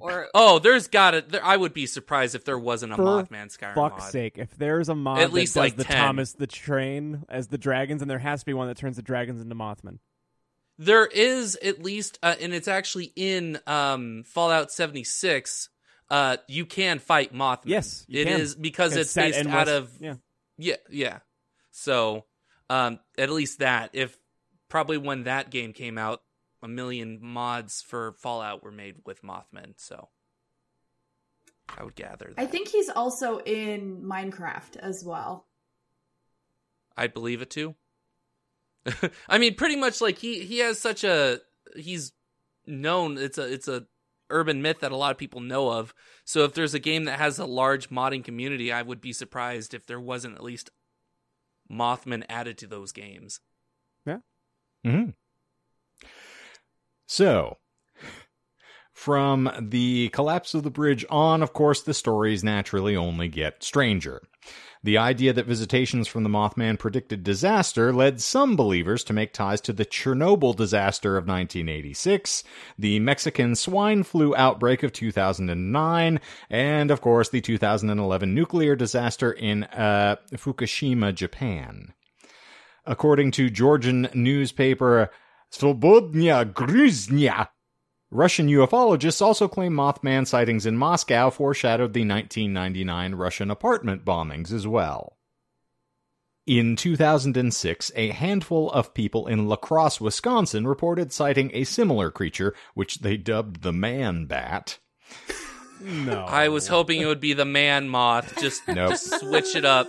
[0.00, 1.28] or Oh, there's got it.
[1.30, 4.10] There, I would be surprised if there wasn't a For Mothman Skyrim Fuck's mod.
[4.10, 4.38] sake!
[4.38, 5.96] If there's a mod At that least does like the 10.
[5.96, 9.02] Thomas the Train as the dragons, and there has to be one that turns the
[9.02, 9.98] dragons into Mothmen.
[10.78, 15.70] There is at least, uh, and it's actually in um, Fallout 76.
[16.10, 17.62] Uh, you can fight Mothman.
[17.66, 18.40] Yes, you it can.
[18.40, 20.14] is because it's, set based out West- of yeah.
[20.56, 21.18] yeah, yeah.
[21.72, 22.24] So,
[22.70, 23.90] um, at least that.
[23.92, 24.16] If
[24.68, 26.22] probably when that game came out,
[26.62, 29.74] a million mods for Fallout were made with Mothman.
[29.76, 30.08] So,
[31.76, 32.32] I would gather.
[32.34, 32.42] That.
[32.42, 35.46] I think he's also in Minecraft as well.
[36.96, 37.74] I'd believe it too.
[39.28, 41.40] I mean, pretty much like he he has such a
[41.76, 42.12] he's
[42.66, 43.18] known.
[43.18, 43.86] It's a it's a
[44.30, 45.94] urban myth that a lot of people know of.
[46.24, 49.74] So if there's a game that has a large modding community, I would be surprised
[49.74, 50.70] if there wasn't at least
[51.70, 53.40] Mothman added to those games.
[54.06, 54.18] Yeah.
[54.86, 55.10] Mm hmm
[57.08, 57.56] So,
[58.92, 64.20] from the collapse of the bridge on, of course, the stories naturally only get stranger.
[64.82, 69.62] The idea that visitations from the Mothman predicted disaster led some believers to make ties
[69.62, 72.44] to the Chernobyl disaster of 1986,
[72.78, 79.64] the Mexican swine flu outbreak of 2009, and, of course, the 2011 nuclear disaster in
[79.64, 81.94] uh, Fukushima, Japan.
[82.84, 85.10] According to Georgian newspaper
[85.52, 87.48] Svobodnya Gruznya,
[88.10, 94.66] Russian ufologists also claim Mothman sightings in Moscow foreshadowed the 1999 Russian apartment bombings as
[94.66, 95.18] well.
[96.46, 102.54] In 2006, a handful of people in La Crosse, Wisconsin reported sighting a similar creature,
[102.72, 104.78] which they dubbed the man bat.
[105.82, 106.24] No.
[106.24, 108.40] I was hoping it would be the man moth.
[108.40, 108.90] Just, Nope.
[108.90, 109.86] just switch it up.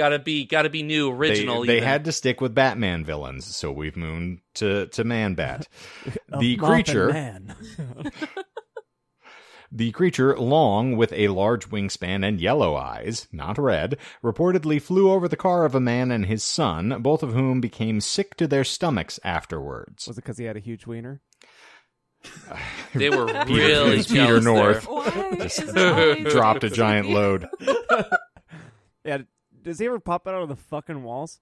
[0.00, 1.66] Gotta be, gotta be new, They, original.
[1.66, 1.86] they even.
[1.86, 5.68] had to stick with Batman villains, so we've moved to, to Man Bat.
[6.40, 7.54] the creature Man.
[9.70, 15.28] The creature, long with a large wingspan and yellow eyes, not red, reportedly flew over
[15.28, 18.64] the car of a man and his son, both of whom became sick to their
[18.64, 20.08] stomachs afterwards.
[20.08, 21.20] Was it because he had a huge wiener?
[22.94, 24.88] They were Peter- really Peter North.
[25.38, 27.46] Just is it always Dropped a giant load.
[29.04, 29.18] Yeah.
[29.70, 31.38] Does he ever pop out of the fucking walls?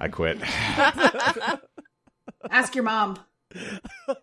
[0.00, 0.38] I quit.
[2.50, 3.18] Ask your mom.
[3.54, 4.16] I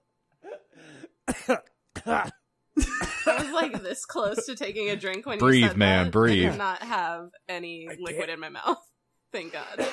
[3.27, 6.11] was like this close to taking a drink when Breathe, you said man, that.
[6.13, 6.47] breathe.
[6.47, 8.79] I did not have any liquid in my mouth.
[9.31, 9.87] Thank God.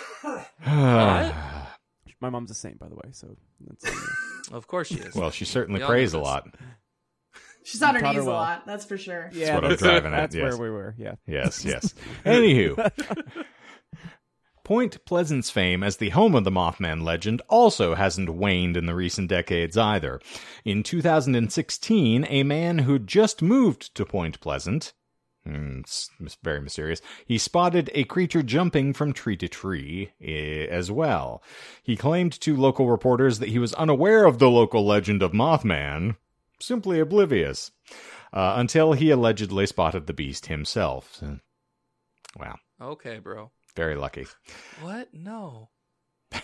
[2.22, 3.10] My mom's the saint, by the way.
[3.12, 3.84] So that's,
[4.50, 5.14] Of course she is.
[5.14, 6.24] well, she certainly We prays a this.
[6.24, 6.48] lot.
[7.62, 9.30] She's on her Taught her knees a lot, that's for sure.
[9.32, 10.42] yeah, what I'm that's, driving at, that's yes.
[10.44, 10.94] where we were.
[10.98, 11.14] Yeah.
[11.26, 11.94] Yes, yes.
[12.24, 12.90] Anywho.
[14.70, 18.94] Point Pleasant's fame as the home of the Mothman legend also hasn't waned in the
[18.94, 20.20] recent decades either.
[20.64, 24.92] In 2016, a man who'd just moved to Point Pleasant,
[25.44, 30.66] hmm, it's it's very mysterious, he spotted a creature jumping from tree to tree eh,
[30.70, 31.42] as well.
[31.82, 36.14] He claimed to local reporters that he was unaware of the local legend of Mothman,
[36.60, 37.70] simply oblivious,
[38.32, 41.22] uh, until he allegedly spotted the beast himself.
[42.38, 42.56] Wow.
[42.80, 43.50] Okay, bro.
[43.76, 44.26] Very lucky.
[44.80, 45.08] What?
[45.12, 45.70] No.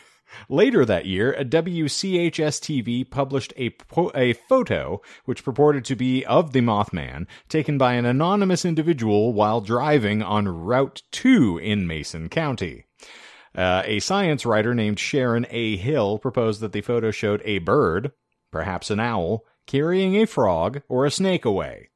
[0.48, 6.24] Later that year, a WCHS TV published a, po- a photo which purported to be
[6.26, 12.28] of the Mothman, taken by an anonymous individual while driving on Route 2 in Mason
[12.28, 12.84] County.
[13.54, 15.76] Uh, a science writer named Sharon A.
[15.76, 18.12] Hill proposed that the photo showed a bird,
[18.52, 21.90] perhaps an owl, carrying a frog or a snake away.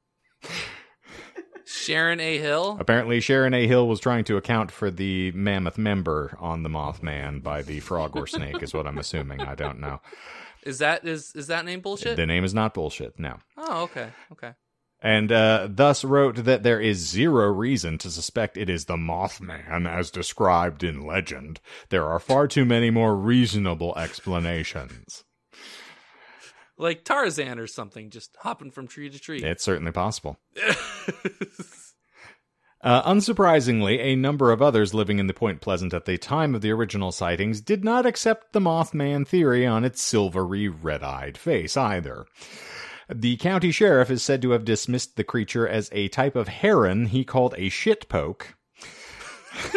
[1.64, 2.38] Sharon A.
[2.38, 2.76] Hill?
[2.80, 3.66] Apparently, Sharon A.
[3.66, 8.16] Hill was trying to account for the mammoth member on the Mothman by the frog
[8.16, 9.40] or snake, is what I'm assuming.
[9.40, 10.00] I don't know.
[10.64, 12.16] Is that is is that name bullshit?
[12.16, 13.38] The name is not bullshit, no.
[13.56, 14.08] Oh, okay.
[14.32, 14.52] Okay.
[15.02, 19.88] And uh, thus wrote that there is zero reason to suspect it is the Mothman
[19.88, 21.60] as described in legend.
[21.88, 25.24] There are far too many more reasonable explanations.
[26.80, 29.42] Like Tarzan or something, just hopping from tree to tree.
[29.44, 30.38] It's certainly possible.
[32.82, 36.62] Uh, unsurprisingly, a number of others living in the Point Pleasant at the time of
[36.62, 41.76] the original sightings did not accept the Mothman theory on its silvery, red eyed face
[41.76, 42.24] either.
[43.14, 47.04] The county sheriff is said to have dismissed the creature as a type of heron
[47.04, 48.42] he called a shitpoke.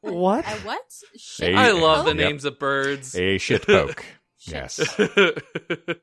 [0.00, 0.46] What?
[0.46, 0.80] A what?
[1.14, 1.54] A- Shit.
[1.54, 2.18] I love the Yep.
[2.28, 3.14] names of birds.
[3.14, 4.02] A shitpoke.
[4.46, 4.80] yes.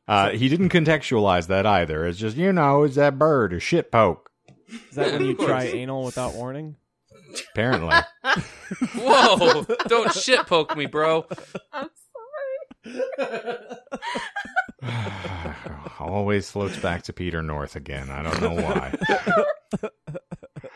[0.07, 2.05] Uh, he didn't contextualize that either.
[2.05, 4.23] It's just, you know, it's that bird, a shitpoke.
[4.89, 6.75] Is that when you try anal without warning?
[7.53, 7.95] Apparently.
[8.95, 9.65] Whoa!
[9.87, 11.25] Don't shit poke me, bro.
[11.71, 11.89] I'm
[12.83, 13.57] sorry.
[15.99, 18.09] Always floats back to Peter North again.
[18.09, 18.93] I don't know why.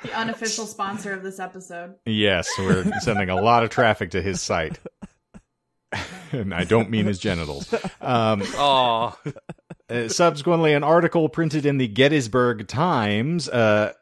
[0.04, 1.95] The unofficial sponsor of this episode.
[2.06, 4.80] Yes, we're sending a lot of traffic to his site.
[6.32, 7.74] and I don't mean his genitals.
[8.02, 9.17] Um, Oh,
[9.89, 13.48] uh, subsequently, an article printed in the Gettysburg Times.
[13.48, 13.93] Uh,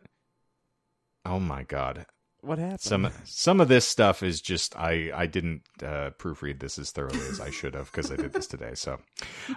[1.26, 2.06] oh my God.
[2.41, 2.82] What happened?
[2.82, 7.26] Some some of this stuff is just I I didn't uh, proofread this as thoroughly
[7.30, 8.74] as I should have because I did this today.
[8.74, 9.00] So,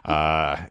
[0.05, 0.67] uh,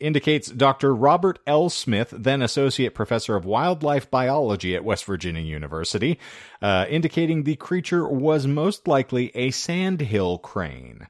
[0.00, 0.94] indicates Dr.
[0.94, 1.68] Robert L.
[1.68, 6.18] Smith, then associate professor of wildlife biology at West Virginia University,
[6.62, 11.08] uh, indicating the creature was most likely a sandhill crane,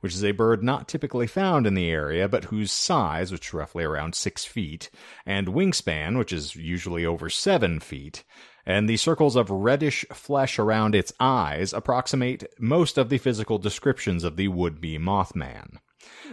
[0.00, 3.54] which is a bird not typically found in the area, but whose size, which is
[3.54, 4.90] roughly around six feet,
[5.26, 8.24] and wingspan, which is usually over seven feet,
[8.64, 14.24] and the circles of reddish flesh around its eyes approximate most of the physical descriptions
[14.24, 15.78] of the would be Mothman.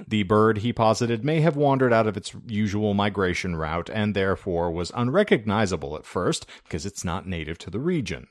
[0.08, 4.72] The bird, he posited, may have wandered out of its usual migration route and therefore
[4.72, 8.28] was unrecognizable at first because it's not native to the region.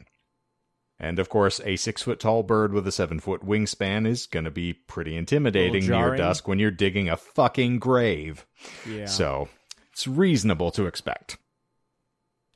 [0.98, 4.44] And of course, a six foot tall bird with a seven foot wingspan is going
[4.44, 8.46] to be pretty intimidating near dusk when you're digging a fucking grave.
[8.88, 9.06] yeah.
[9.06, 9.48] So
[9.92, 11.36] it's reasonable to expect.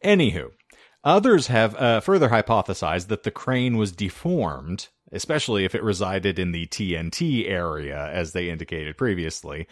[0.03, 0.53] Anywho,
[1.05, 6.53] others have uh, further hypothesized that the crane was deformed especially if it resided in
[6.53, 9.67] the TNT area, as they indicated previously.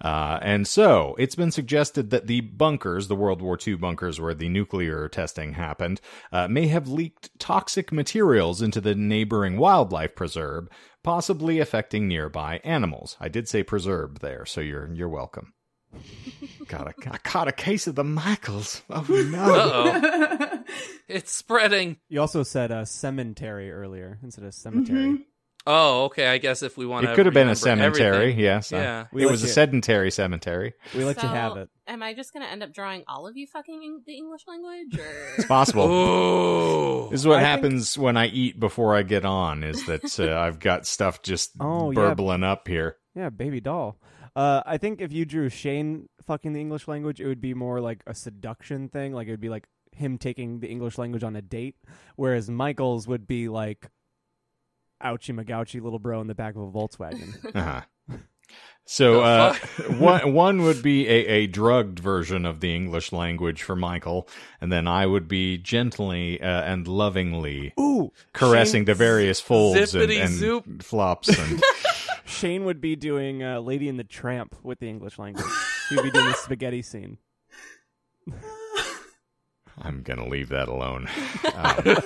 [0.00, 4.34] Uh, and so it's been suggested that the bunkers, the World War II bunkers where
[4.34, 6.00] the nuclear testing happened,
[6.32, 10.68] uh, may have leaked toxic materials into the neighboring wildlife preserve,
[11.02, 13.16] possibly affecting nearby animals.
[13.20, 15.54] I did say preserve there, so you're you're welcome.
[16.68, 18.82] Got a, I caught a case of the Michaels.
[18.90, 20.48] Oh no!
[21.08, 21.98] It's spreading.
[22.08, 24.98] You also said a cemetery earlier instead of cemetery.
[25.12, 25.18] Mhm.
[25.64, 26.26] Oh, okay.
[26.26, 28.72] I guess if we want to, It could have been a cemetery, yes.
[28.72, 29.06] Yeah.
[29.12, 30.74] We it let was a sedentary cemetery.
[30.92, 31.68] We let you So, have it.
[31.86, 34.98] Am I just gonna end up drawing all of you fucking eng- the English language,
[35.38, 37.10] It's possible.
[37.10, 39.62] This is what I think- happens when I eat before I get on.
[39.62, 41.94] Is that uh, I've got stuff just Oh, yeah.
[41.96, 42.96] burbling up here.
[43.14, 43.98] Yeah, baby doll.
[44.34, 47.80] Uh, I think if you drew Shane fucking the English language, it would be more
[47.80, 49.12] like a seduction thing.
[49.12, 51.76] Like it would be like him taking the English language on a date,
[52.16, 53.90] whereas Michael's would be like
[55.02, 57.34] ouchie magouchie little bro in the back of a Volkswagen.
[57.54, 57.82] Uh-huh.
[58.84, 59.54] So uh,
[59.98, 64.28] one one would be a, a drugged version of the English language for Michael,
[64.60, 69.94] and then I would be gently uh, and lovingly Ooh, caressing Shane, the various folds
[69.94, 70.82] and, and zoop.
[70.82, 71.28] flops.
[71.28, 71.62] And
[72.24, 75.46] Shane would be doing uh, Lady and the Tramp with the English language.
[75.88, 77.18] He would be doing the spaghetti scene.
[79.78, 81.08] I'm gonna leave that alone.
[81.54, 81.96] Um,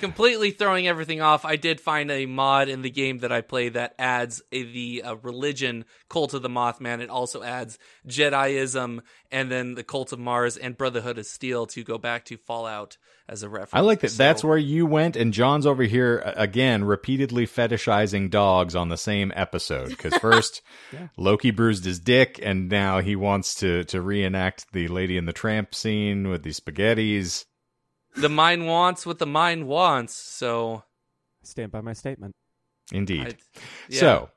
[0.00, 1.44] completely throwing everything off.
[1.44, 5.02] I did find a mod in the game that I play that adds a, the
[5.02, 7.00] uh, religion cult of the Mothman.
[7.00, 11.82] It also adds Jediism and then the cult of Mars and Brotherhood of Steel to
[11.84, 12.96] go back to Fallout
[13.28, 13.74] as a reference.
[13.74, 14.10] I like that.
[14.10, 18.88] So- That's where you went, and John's over here uh, again, repeatedly fetishizing dogs on
[18.88, 19.88] the same episode.
[19.90, 20.62] Because first,
[20.92, 21.08] Yeah.
[21.18, 25.32] Loki bruised his dick, and now he wants to to reenact the Lady and the
[25.34, 27.44] Tramp scene with the spaghettis.
[28.20, 30.14] The mind wants what the mind wants.
[30.14, 30.82] So
[31.42, 32.34] I Stand by my statement.
[32.92, 33.26] Indeed.
[33.26, 34.00] I, yeah.
[34.00, 34.30] So,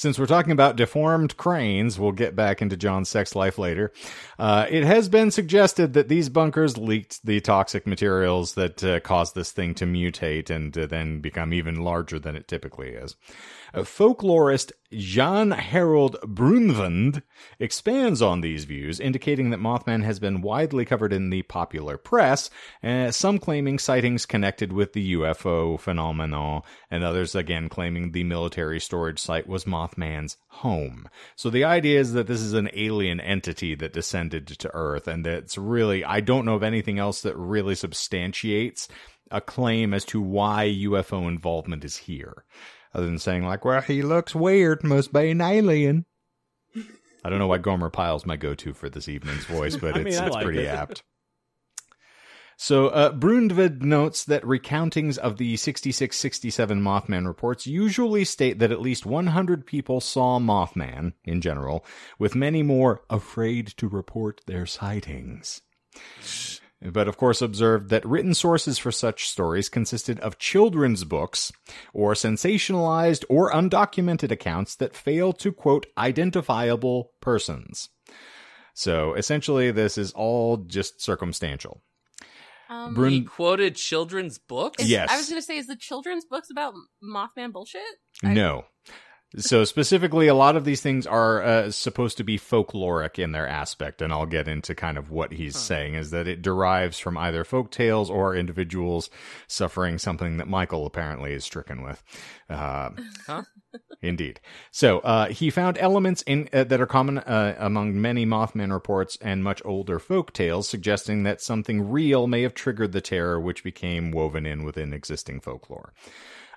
[0.00, 3.92] since we're talking about deformed cranes, we'll get back into John's sex life later.
[4.38, 9.34] Uh, it has been suggested that these bunkers leaked the toxic materials that uh, caused
[9.34, 13.14] this thing to mutate and uh, then become even larger than it typically is.
[13.74, 17.22] Folklorist Jan Harold Brunvand
[17.60, 22.50] expands on these views, indicating that Mothman has been widely covered in the popular press,
[22.82, 28.80] uh, some claiming sightings connected with the UFO phenomenon, and others again claiming the military
[28.80, 29.66] storage site was
[29.96, 31.08] Mothman's home.
[31.36, 35.24] So the idea is that this is an alien entity that descended to Earth, and
[35.24, 38.88] that's really, I don't know of anything else that really substantiates
[39.30, 42.44] a claim as to why UFO involvement is here.
[42.92, 46.06] Other than saying, like, well, he looks weird, must be an alien.
[47.22, 50.00] I don't know why Gomer Pyle's my go to for this evening's voice, but I
[50.00, 50.68] it's, mean, I it's like pretty it.
[50.68, 51.04] apt.
[52.62, 58.82] So, uh, Brundvid notes that recountings of the 6667 Mothman reports usually state that at
[58.82, 61.86] least 100 people saw Mothman, in general,
[62.18, 65.62] with many more afraid to report their sightings.
[66.82, 71.52] But of course, observed that written sources for such stories consisted of children's books
[71.94, 77.88] or sensationalized or undocumented accounts that fail to quote identifiable persons.
[78.74, 81.80] So essentially, this is all just circumstantial.
[82.70, 84.82] Um, Brun- he quoted children's books.
[84.82, 85.10] is- yes.
[85.10, 86.72] I was gonna say, is the children's books about
[87.04, 87.82] Mothman bullshit?
[88.24, 88.64] I- No.
[89.38, 93.46] So specifically, a lot of these things are uh, supposed to be folkloric in their
[93.46, 97.16] aspect, and I'll get into kind of what he's saying is that it derives from
[97.16, 99.08] either folk tales or individuals
[99.46, 102.02] suffering something that Michael apparently is stricken with.
[102.48, 102.90] Uh,
[103.24, 103.42] Huh?
[104.02, 104.40] Indeed.
[104.70, 109.18] So uh, he found elements in uh, that are common uh, among many Mothman reports
[109.20, 113.62] and much older folk tales, suggesting that something real may have triggered the terror, which
[113.62, 115.92] became woven in within existing folklore.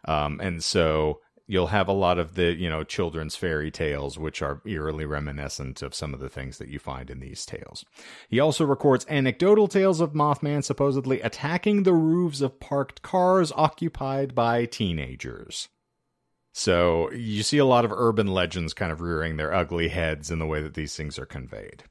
[0.05, 4.41] Um, and so you'll have a lot of the you know children's fairy tales which
[4.41, 7.85] are eerily reminiscent of some of the things that you find in these tales
[8.29, 14.33] he also records anecdotal tales of mothman supposedly attacking the roofs of parked cars occupied
[14.33, 15.69] by teenagers
[16.53, 20.39] so you see a lot of urban legends kind of rearing their ugly heads in
[20.39, 21.83] the way that these things are conveyed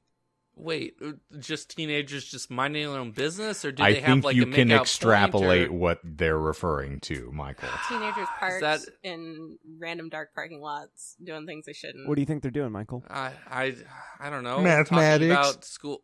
[0.54, 4.24] Wait, uh, just teenagers just minding their own business, or do i they have think
[4.24, 8.60] like you a can make-out extrapolate point, or- what they're referring to michael Teenagers parked
[8.60, 12.06] that- in random dark parking lots doing things they shouldn't.
[12.06, 13.02] What do you think they're doing, Michael?
[13.08, 13.74] I, I,
[14.20, 14.60] I don't know.
[14.60, 15.34] Mathematics.
[15.34, 16.02] Talking about school.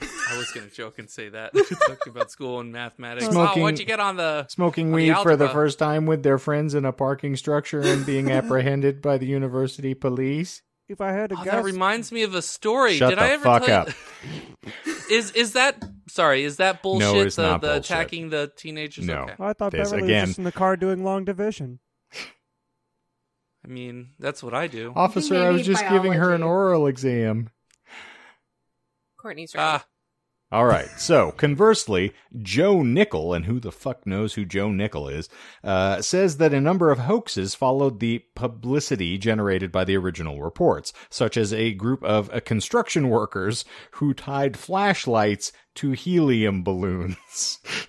[0.00, 1.52] I was gonna joke and say that.
[1.86, 3.26] Talking about school and mathematics.
[3.28, 4.46] Oh, smoking- Oh, what'd you get on the?
[4.48, 7.80] smoking On the weed for the first time with their friends in a parking structure
[7.80, 10.62] and being apprehended by the university police.
[10.88, 12.96] If I had a Oh, that reminds me of a story.
[12.96, 13.88] Shut Did the I ever fuck tell up.
[13.88, 14.72] You...
[15.10, 17.00] Is is that Sorry, is that bullshit?
[17.12, 17.84] No, it's the not the bullshit.
[17.84, 19.04] attacking the teenagers.
[19.06, 19.22] No.
[19.22, 19.34] Okay.
[19.40, 21.78] I thought This, Beverly again- was just in the car doing long division.
[23.64, 24.92] I mean, that's what I do.
[24.94, 27.48] Officer, I was maybe just giving her an oral exam.
[29.24, 29.62] Courtney's right.
[29.62, 29.86] Ah,
[30.52, 30.90] All right.
[30.98, 32.12] So conversely,
[32.42, 35.30] Joe Nickell, and who the fuck knows who Joe Nickell is,
[35.64, 40.92] uh, says that a number of hoaxes followed the publicity generated by the original reports,
[41.08, 47.60] such as a group of uh, construction workers who tied flashlights to helium balloons.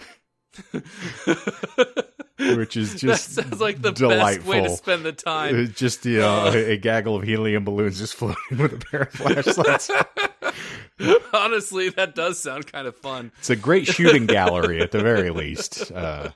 [2.38, 4.52] Which is just that sounds like the delightful.
[4.54, 5.58] best way to spend the time.
[5.58, 9.02] Uh, Just you know, a, a gaggle of helium balloons just floating with a pair
[9.04, 9.90] of flashlights.
[11.34, 13.32] Honestly, that does sound kind of fun.
[13.40, 15.92] It's a great shooting gallery at the very least.
[15.92, 16.30] Uh,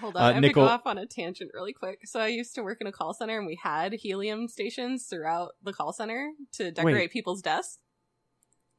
[0.00, 2.00] Hold Uh, on, I have Nicole- to go off on a tangent really quick.
[2.04, 5.52] So I used to work in a call center, and we had helium stations throughout
[5.62, 7.10] the call center to decorate Wait.
[7.12, 7.78] people's desks.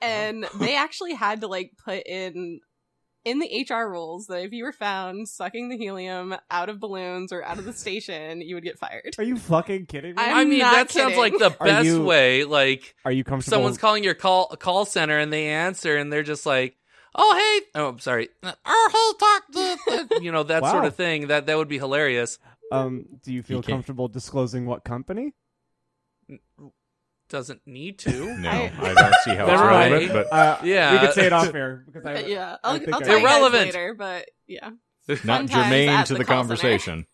[0.01, 2.61] And they actually had to like put in
[3.29, 7.31] in the HR rules that if you were found sucking the helium out of balloons
[7.31, 9.15] or out of the station, you would get fired.
[9.17, 10.21] Are you fucking kidding me?
[10.23, 12.43] I'm I mean, not that sounds like the Are best you- way.
[12.43, 13.55] Like Are you comfortable?
[13.55, 16.75] someone's calling your call call center and they answer and they're just like,
[17.15, 17.35] "Oh
[17.73, 21.27] hey, oh I'm sorry, our whole talk," to-" you know that sort of thing.
[21.27, 22.39] That that would be hilarious.
[22.71, 25.33] Um, do you feel You comfortable disclosing what company?
[27.29, 28.37] Doesn't need to.
[28.39, 29.91] no, I- I, don't see how it's Never mind.
[29.93, 30.93] relevant, but Uh, Yeah.
[30.93, 33.03] we could say it off air because I, But yeah, I I'll, think I'll I-
[33.05, 33.65] tell you guys Irrelevant.
[33.65, 33.93] later.
[33.93, 34.69] But yeah,
[35.23, 37.05] not germane to the the, conversation.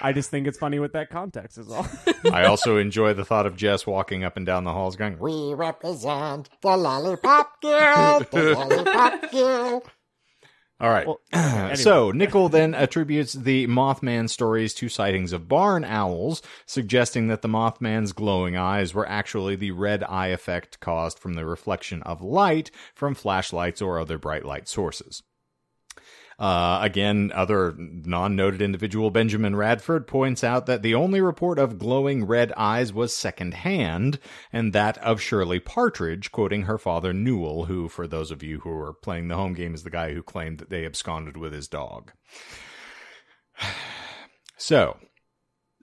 [0.00, 1.86] I just think it's funny with that context is all.
[2.32, 5.52] I also enjoy the thought of Jess walking up and down the halls going, We
[5.54, 9.82] represent the Lollipop Girl, the Lollipop Girl.
[10.80, 11.06] All right.
[11.06, 11.76] Well, anyway.
[11.76, 17.48] So, Nickell then attributes the Mothman stories to sightings of barn owls, suggesting that the
[17.48, 22.70] Mothman's glowing eyes were actually the red eye effect caused from the reflection of light
[22.94, 25.22] from flashlights or other bright light sources.
[26.40, 32.24] Uh, again, other non-noted individual Benjamin Radford points out that the only report of glowing
[32.24, 34.18] red eyes was secondhand,
[34.50, 38.70] and that of Shirley Partridge, quoting her father Newell, who, for those of you who
[38.70, 41.68] are playing the home game, is the guy who claimed that they absconded with his
[41.68, 42.12] dog.
[44.62, 44.98] So,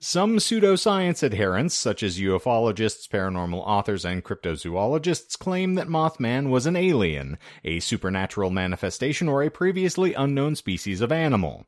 [0.00, 6.76] some pseudoscience adherents, such as ufologists, paranormal authors, and cryptozoologists, claim that Mothman was an
[6.76, 11.66] alien, a supernatural manifestation, or a previously unknown species of animal.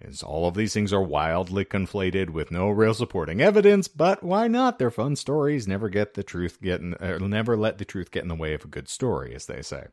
[0.00, 4.46] As all of these things are wildly conflated with no real supporting evidence, but why
[4.46, 4.78] not?
[4.78, 5.66] They're fun stories.
[5.66, 8.54] Never get the truth get in, uh, never let the truth get in the way
[8.54, 9.88] of a good story, as they say.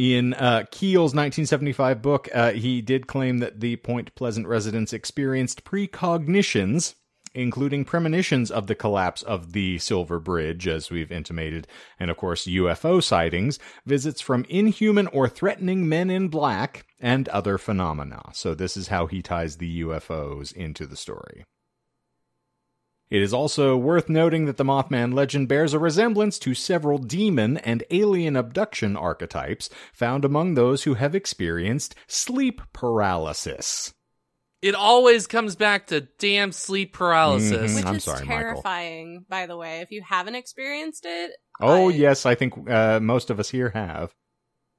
[0.00, 5.62] In uh, Keel's 1975 book, uh, he did claim that the Point Pleasant residents experienced
[5.62, 6.94] precognitions,
[7.34, 12.46] including premonitions of the collapse of the Silver Bridge, as we've intimated, and of course
[12.46, 18.22] UFO sightings, visits from inhuman or threatening men in black, and other phenomena.
[18.32, 21.44] So this is how he ties the UFOs into the story.
[23.10, 27.56] It is also worth noting that the Mothman legend bears a resemblance to several demon
[27.58, 33.92] and alien abduction archetypes found among those who have experienced sleep paralysis.
[34.62, 37.72] It always comes back to damn sleep paralysis.
[37.72, 37.76] Mhm.
[37.76, 38.36] which I'm is sorry, Michael.
[38.52, 39.24] terrifying.
[39.28, 43.30] By the way, if you haven't experienced it, Oh, I- yes, I think uh, most
[43.30, 44.14] of us here have.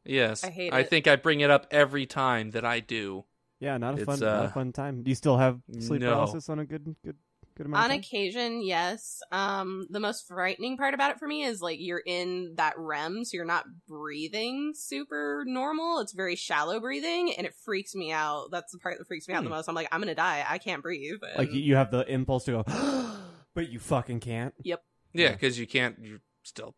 [0.06, 0.90] Yes, I hate I it.
[0.90, 3.26] think I bring it up every time that I do.
[3.60, 5.04] yeah, not a It's, fun, not uh, a fun time.
[5.04, 6.12] Do you still have sleep no.
[6.12, 7.16] paralysis on a good, good,
[7.56, 7.84] good amount?
[7.84, 8.00] on of time?
[8.00, 9.20] occasion, yes.
[9.32, 13.24] Um, the most frightening part about it for me is like you're in that REM,
[13.26, 16.00] so you're not breathing super normal.
[16.00, 18.48] It's very shallow breathing, and it freaks me out.
[18.52, 19.56] That's the part that freaks me out the Hmm.
[19.56, 19.68] most.
[19.70, 20.46] I'm like, I'm gonna die.
[20.48, 21.20] I can't breathe.
[21.22, 22.64] Like And- you- you have the impulse to go,
[23.54, 24.54] but you fucking can't.
[24.64, 24.84] Yep.
[25.14, 25.32] Yeah.
[25.34, 25.98] because you can't.
[26.02, 26.76] You're still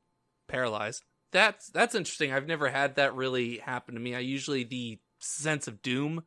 [0.47, 1.03] paralyzed.
[1.31, 2.31] That's that's interesting.
[2.33, 4.15] I've never had that really happen to me.
[4.15, 6.23] I usually the sense of doom,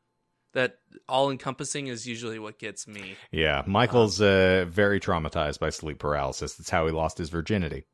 [0.57, 0.79] that
[1.09, 3.15] all encompassing, is usually what gets me.
[3.31, 6.55] Yeah, Michael's uh, very traumatized by sleep paralysis.
[6.55, 7.85] That's how he lost his virginity.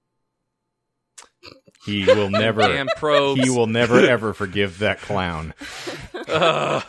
[1.84, 2.62] He will never.
[2.62, 3.42] Damn probes.
[3.42, 5.52] he will never ever forgive that clown.
[6.28, 6.84] Ugh.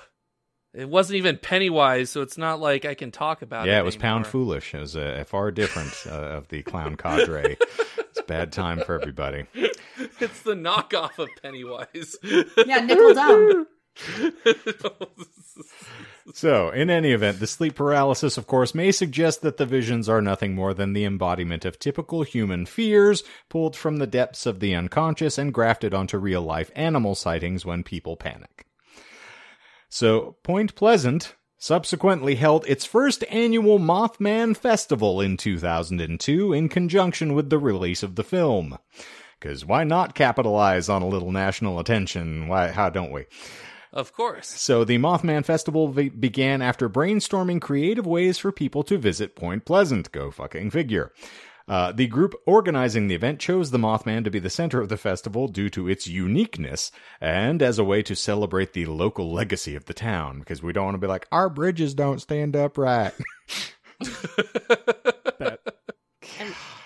[0.75, 3.71] It wasn't even Pennywise, so it's not like I can talk about it.
[3.71, 4.25] yeah, it was Pound.
[4.25, 4.73] Foolish.
[4.73, 7.57] It was uh, far different uh, of the clown cadre.
[7.59, 9.45] it's a bad time for everybody.
[10.19, 12.15] It's the knockoff of Pennywise.
[12.23, 13.67] Yeah, nickel dumb.
[16.33, 20.21] So, in any event, the sleep paralysis, of course, may suggest that the visions are
[20.21, 24.73] nothing more than the embodiment of typical human fears, pulled from the depths of the
[24.73, 28.65] unconscious and grafted onto real life animal sightings when people panic.
[29.89, 37.49] So, Point Pleasant subsequently held its first annual Mothman Festival in 2002 in conjunction with
[37.49, 38.77] the release of the film.
[39.39, 42.47] Because why not capitalize on a little national attention?
[42.47, 42.69] Why?
[42.69, 43.25] How don't we?
[43.93, 44.47] Of course.
[44.47, 49.65] So the Mothman Festival be- began after brainstorming creative ways for people to visit Point
[49.65, 50.11] Pleasant.
[50.11, 51.13] Go fucking figure.
[51.67, 54.97] Uh, the group organizing the event chose the Mothman to be the center of the
[54.97, 56.91] festival due to its uniqueness
[57.21, 60.39] and as a way to celebrate the local legacy of the town.
[60.39, 63.13] Because we don't want to be like, our bridges don't stand upright.
[63.99, 64.09] And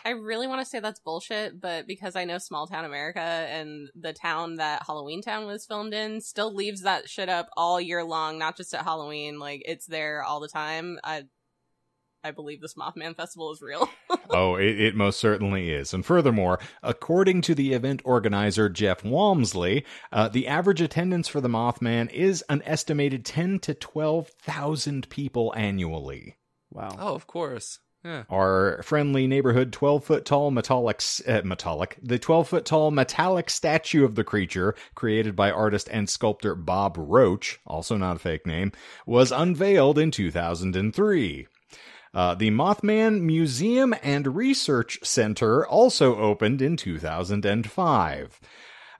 [0.08, 3.90] I really want to say that's bullshit, but because I know small town America and
[3.94, 8.06] the town that Halloween Town was filmed in still leaves that shit up all year
[8.06, 9.38] long, not just at Halloween.
[9.38, 10.98] Like it's there all the time.
[11.04, 11.24] I
[12.24, 13.90] I believe this Mothman Festival is real.
[14.30, 15.94] oh, it, it most certainly is.
[15.94, 19.84] And furthermore, according to the event organizer Jeff Wamsley,
[20.14, 26.38] uh, the average attendance for the Mothman is an estimated 10 to 12,000 people annually.
[26.72, 26.96] Wow.
[26.98, 27.80] Oh, of course.
[28.04, 28.24] Yeah.
[28.30, 34.06] Our friendly neighborhood 12 foot tall metallic, uh, metallic, the 12 foot tall metallic statue
[34.06, 38.72] of the creature, created by artist and sculptor Bob Roach, also not a fake name,
[39.06, 41.48] was unveiled in 2003.
[42.14, 48.40] Uh, the Mothman Museum and Research Center also opened in 2005.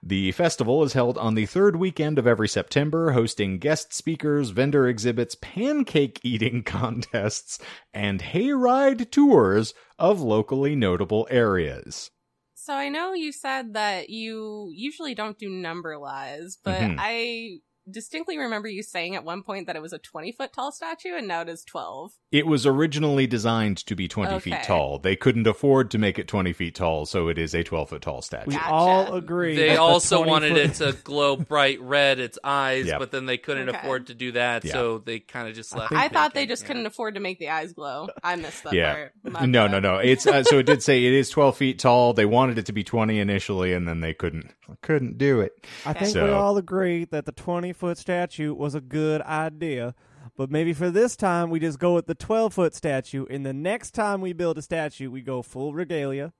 [0.02, 4.86] The festival is held on the third weekend of every September, hosting guest speakers, vendor
[4.88, 7.58] exhibits, pancake eating contests,
[7.92, 12.10] and hayride tours of locally notable areas.
[12.54, 16.96] so I know you said that you usually don't do number lies, but Mhm.
[16.98, 17.58] I
[17.90, 21.14] distinctly remember you saying at one point that it was a 20 foot tall statue
[21.16, 22.12] and now it is 12.
[22.32, 24.98] It was originally designed to be 20 feet tall.
[24.98, 28.02] They couldn't afford to make it 20 feet tall, so it is a 12 foot
[28.02, 28.48] tall statue.
[28.50, 28.68] We Gotcha.
[28.70, 29.56] all agree.
[29.56, 32.98] They also 20 wanted foot- it to glow bright red, its eyes, Yep.
[32.98, 33.78] but then they couldn't Okay.
[33.78, 34.72] afford to do that, Yeah.
[34.72, 35.90] so they kind of just left.
[35.90, 36.68] think I thought they just Yeah.
[36.68, 38.08] couldn't afford to make the eyes glow.
[38.22, 38.92] I missed that Yeah.
[38.94, 39.12] part.
[39.24, 39.72] My no, bad.
[39.72, 39.98] no, no.
[39.98, 42.12] It's uh, so it did say it is 12 feet tall.
[42.12, 44.50] They wanted it to be 20 initially, and then they couldn't
[44.82, 45.52] couldn't do it.
[45.86, 49.94] I think we all agree that the 20 foot statue was a good idea.
[50.36, 53.26] But maybe for this time, we just go with the 12 foot statue.
[53.28, 56.32] And the next time we build a statue, we go full regalia,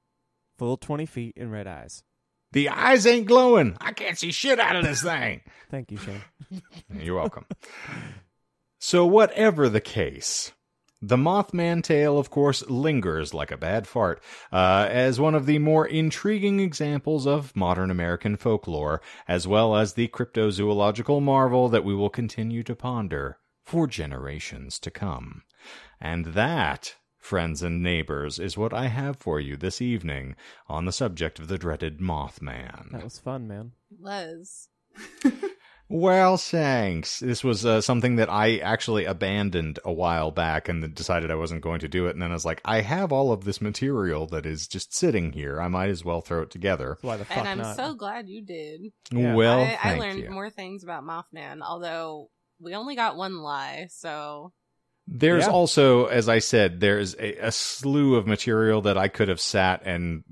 [0.57, 2.03] full 20 feet, and red eyes.
[2.53, 3.77] The eyes ain't glowing.
[3.81, 5.43] I can't see shit out of this thing.
[5.71, 6.23] Thank you, Shane.
[7.03, 7.45] You're welcome.
[8.79, 10.53] so, whatever the case,
[11.01, 14.21] the Mothman tale, of course, lingers like a bad fart
[14.53, 19.95] uh, as one of the more intriguing examples of modern American folklore, as well as
[19.95, 25.43] the cryptozoological marvel that we will continue to ponder for generations to come.
[26.01, 30.35] And that, friends and neighbors, is what I have for you this evening
[30.69, 32.91] on the subject of the dreaded Mothman.
[32.93, 33.73] That was fun, man.
[34.01, 34.69] Les.
[35.91, 37.21] Well, thanks.
[37.21, 41.63] This was uh, something that I actually abandoned a while back and decided I wasn't
[41.63, 42.11] going to do it.
[42.11, 45.33] And then I was like, I have all of this material that is just sitting
[45.33, 45.61] here.
[45.63, 46.89] I might as well throw it together.
[46.91, 47.77] That's why the fuck And I'm not.
[47.77, 48.83] so glad you did.
[49.11, 49.35] Yeah.
[49.35, 50.31] Well, I, I thank learned you.
[50.31, 52.29] more things about Mothman, although
[52.61, 54.53] we only got one lie, so
[55.07, 55.53] There's Yeah.
[55.53, 59.81] also, as I said, there's a, a slew of material that I could have sat
[59.87, 60.23] and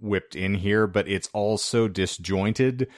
[0.00, 2.88] whipped in here, but it's all so disjointed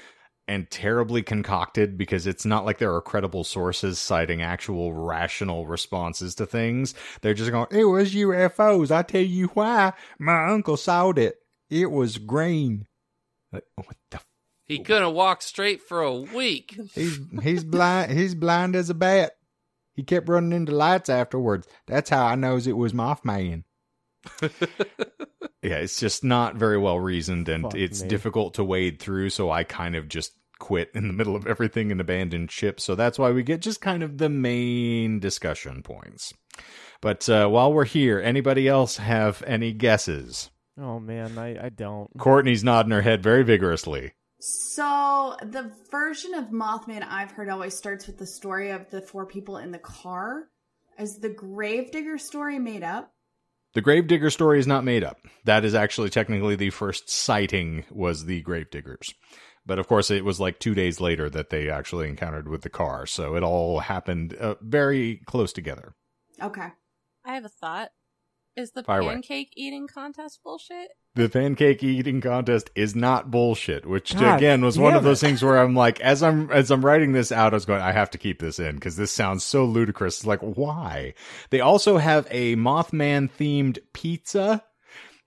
[0.46, 6.34] and terribly concocted because it's not like there are credible sources citing actual rational responses
[6.34, 6.94] to things.
[7.22, 8.90] They're just going, it was UFOs.
[8.90, 9.92] I tell you why.
[10.18, 11.36] My uncle saw it.
[11.70, 12.86] It was green.
[13.52, 14.16] Like, what the?
[14.18, 14.26] F-
[14.66, 16.78] He couldn't walk straight for a week.
[16.94, 18.12] he's he's blind.
[18.12, 19.32] He's blind as a bat.
[19.94, 21.66] He kept running into lights afterwards.
[21.86, 23.62] That's how I knows it was Mothman.
[25.62, 28.08] yeah, it's just not very well reasoned, and Fuck it's me.
[28.08, 29.30] difficult to wade through.
[29.30, 32.80] So I kind of just quit in the middle of everything and abandoned ship.
[32.80, 36.32] So that's why we get just kind of the main discussion points.
[37.00, 40.50] But uh, while we're here, anybody else have any guesses?
[40.80, 42.10] Oh, man, I, I don't.
[42.18, 44.12] Courtney's nodding her head very vigorously.
[44.40, 49.24] So the version of Mothman I've heard always starts with the story of the four
[49.24, 50.48] people in the car.
[50.98, 53.13] Is the Gravedigger story made up?
[53.74, 55.18] The Gravedigger story is not made up.
[55.44, 59.12] That is actually technically the first sighting was the Gravediggers.
[59.66, 62.70] But of course, it was like two days later that they actually encountered with the
[62.70, 63.06] car.
[63.06, 65.94] So it all happened uh, very close together.
[66.40, 66.68] Okay.
[67.24, 67.90] I have a thought.
[68.56, 69.14] Is the Fire away.
[69.14, 70.90] pancake eating contest bullshit?
[71.16, 75.26] The pancake eating contest is not bullshit, which God again was one of those it.
[75.26, 77.92] things where I'm like, as I'm as I'm writing this out, I was going, I
[77.92, 80.18] have to keep this in because this sounds so ludicrous.
[80.18, 81.14] It's like, why?
[81.50, 84.64] They also have a Mothman themed pizza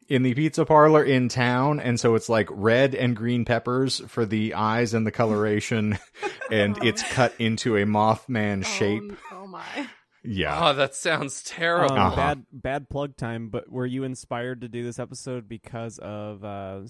[0.10, 4.26] in the pizza parlor in town, and so it's like red and green peppers for
[4.26, 5.98] the eyes and the coloration,
[6.52, 9.14] and it's cut into a Mothman oh, shape.
[9.32, 9.88] Oh, oh my.
[10.24, 10.70] Yeah.
[10.70, 11.92] Oh, that sounds terrible.
[11.96, 12.16] Um, Uh-huh.
[12.16, 13.50] Bad bad plug time.
[13.50, 16.82] But were you inspired to do this episode because of uh,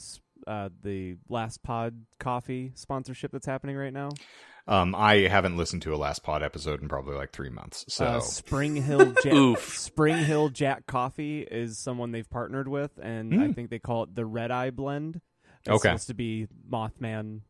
[0.46, 4.10] uh, the Last Pod Coffee sponsorship that's happening right now.
[4.70, 7.86] Um, I haven't listened to a last pod episode in probably like three months.
[7.88, 13.34] So Uh, Spring Hill Jack, Spring Hill Jack Coffee is someone they've partnered with, and
[13.34, 13.56] I Mm.
[13.56, 15.22] think they call it the Red Eye Blend.
[15.62, 15.88] It's Okay.
[15.90, 17.42] supposed to be Mothman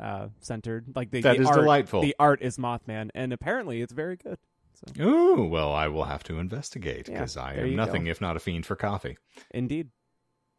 [0.00, 0.86] uh, centered.
[0.94, 2.00] Like the, That the is art, delightful.
[2.02, 4.38] The art is Mothman, and apparently it's very good.
[4.96, 8.10] So Ooh, well, I will have to investigate Yeah, because I am nothing go.
[8.10, 9.16] if not a fiend for coffee.
[9.50, 9.90] indeed.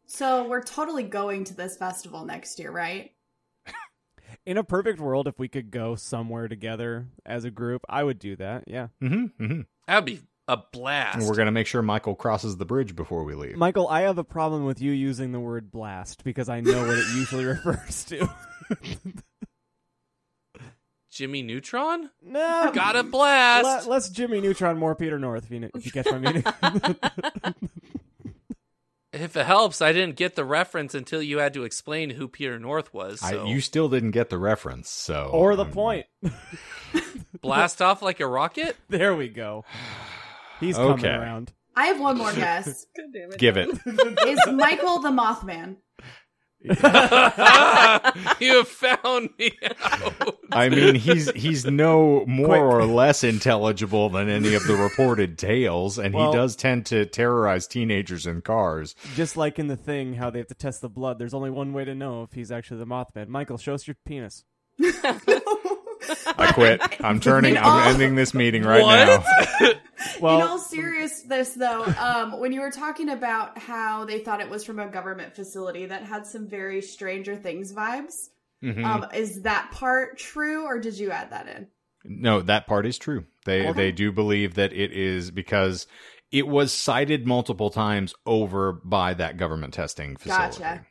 [0.06, 3.12] So we're totally going to this festival next year, right?
[4.46, 8.18] In a perfect world, if we could go somewhere together as a group, I would
[8.18, 8.64] do that.
[8.66, 9.60] Yeah, Mm-hmm, mm-hmm.
[9.86, 11.18] That'd be a blast.
[11.18, 13.56] And we're gonna make sure Michael crosses the bridge before we leave.
[13.56, 16.98] Michael, I have a problem with you using the word blast because I know what
[16.98, 18.28] it usually refers to.
[21.14, 22.10] Jimmy Neutron?
[22.22, 23.86] no, Got a blast.
[23.86, 25.44] Le- less Jimmy Neutron, more Peter North.
[25.44, 26.44] If you, if you catch my meaning.
[29.12, 32.58] if it helps, I didn't get the reference until you had to explain who Peter
[32.58, 33.20] North was.
[33.20, 36.06] So I, you still didn't get the reference, so or the um, point.
[37.40, 38.76] blast off like a rocket?
[38.88, 39.64] There we go.
[40.60, 41.08] He's coming Okay.
[41.14, 41.52] around.
[41.76, 42.86] I have one more guess.
[42.96, 43.38] God damn it.
[43.38, 43.68] Give it.
[44.26, 45.76] Is Michael the Mothman?
[48.40, 50.38] you have found me out.
[50.50, 52.60] I mean, he's he's no more Quick.
[52.62, 57.04] or less intelligible than any of the reported tales, and Well- he does tend to
[57.06, 58.94] terrorize teenagers in cars.
[59.14, 61.18] Just like in the thing, how they have to test the blood.
[61.18, 63.28] There's only one way to know if he's actually the Mothman.
[63.28, 64.44] Michael, show us your penis.
[66.38, 66.80] I quit.
[67.02, 67.56] I'm turning.
[67.56, 69.24] All- I'm ending this meeting right What?
[69.60, 69.72] now.
[70.20, 74.50] Well, In all seriousness, though, um, when you were talking about how they thought it
[74.50, 78.28] was from a government facility, that had some very Stranger Things vibes.
[78.62, 78.84] Mhm.
[78.84, 81.68] Um, is that part true, or did you add that in?
[82.04, 83.24] No, that part is true.
[83.46, 83.72] They Okay.
[83.72, 85.86] they do believe that it is because
[86.30, 90.58] it was cited multiple times over by that government testing facility.
[90.58, 90.86] Gotcha.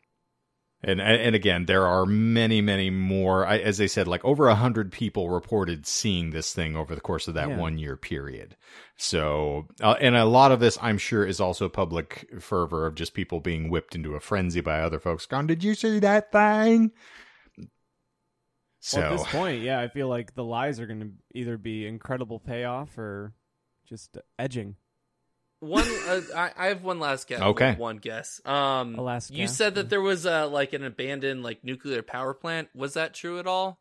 [0.86, 3.48] And and again, there are many, many more.
[3.48, 7.00] I, as they said, like over a hundred people reported seeing this thing over the
[7.00, 7.58] course of that Yeah.
[7.58, 8.58] one year period.
[8.98, 13.14] So, uh, and a lot of this, I'm sure, is also public fervor of just
[13.14, 15.26] people being whipped into a frenzy by other folks.
[15.26, 16.92] Gone, did you see that thing?
[18.82, 21.58] So, well, at this point, yeah, I feel like the lies are going to either
[21.58, 23.34] be incredible payoff or
[23.88, 24.76] just edging.
[25.64, 27.42] One, uh, I, I have one last guess.
[27.42, 27.76] Okay.
[27.76, 28.42] one guess.
[28.46, 32.34] Um, A last you said that there was uh, like an abandoned like nuclear power
[32.34, 32.68] plant.
[32.76, 33.80] Was that true at all?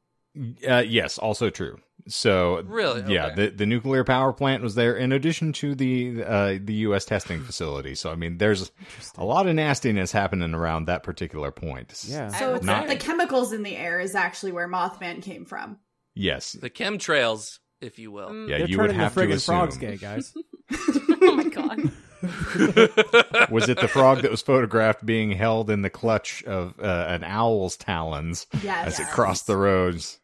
[0.67, 1.79] Uh, yes, also true.
[2.09, 3.13] So Really?
[3.13, 7.05] yeah, the the nuclear power plant was there in addition to the uh, the U.S.
[7.05, 7.95] testing facility.
[7.95, 8.71] So I mean, there's
[9.19, 11.93] a lot of nastiness happening around that particular point.
[12.07, 12.29] Yeah.
[12.29, 15.79] So it's Not- the chemicals in the air is actually where Mothman came from.
[16.15, 16.53] Yes.
[16.53, 18.29] The chemtrails, if you will.
[18.31, 18.49] Mm.
[18.49, 19.55] Yeah, They're you would turning have the to assume.
[19.57, 20.33] frogs gay, guys.
[21.23, 21.91] oh my god.
[23.51, 27.25] was it the frog that was photographed being held in the clutch of uh, an
[27.25, 28.87] owl's talons Yes.
[28.87, 30.21] as it crossed the roads?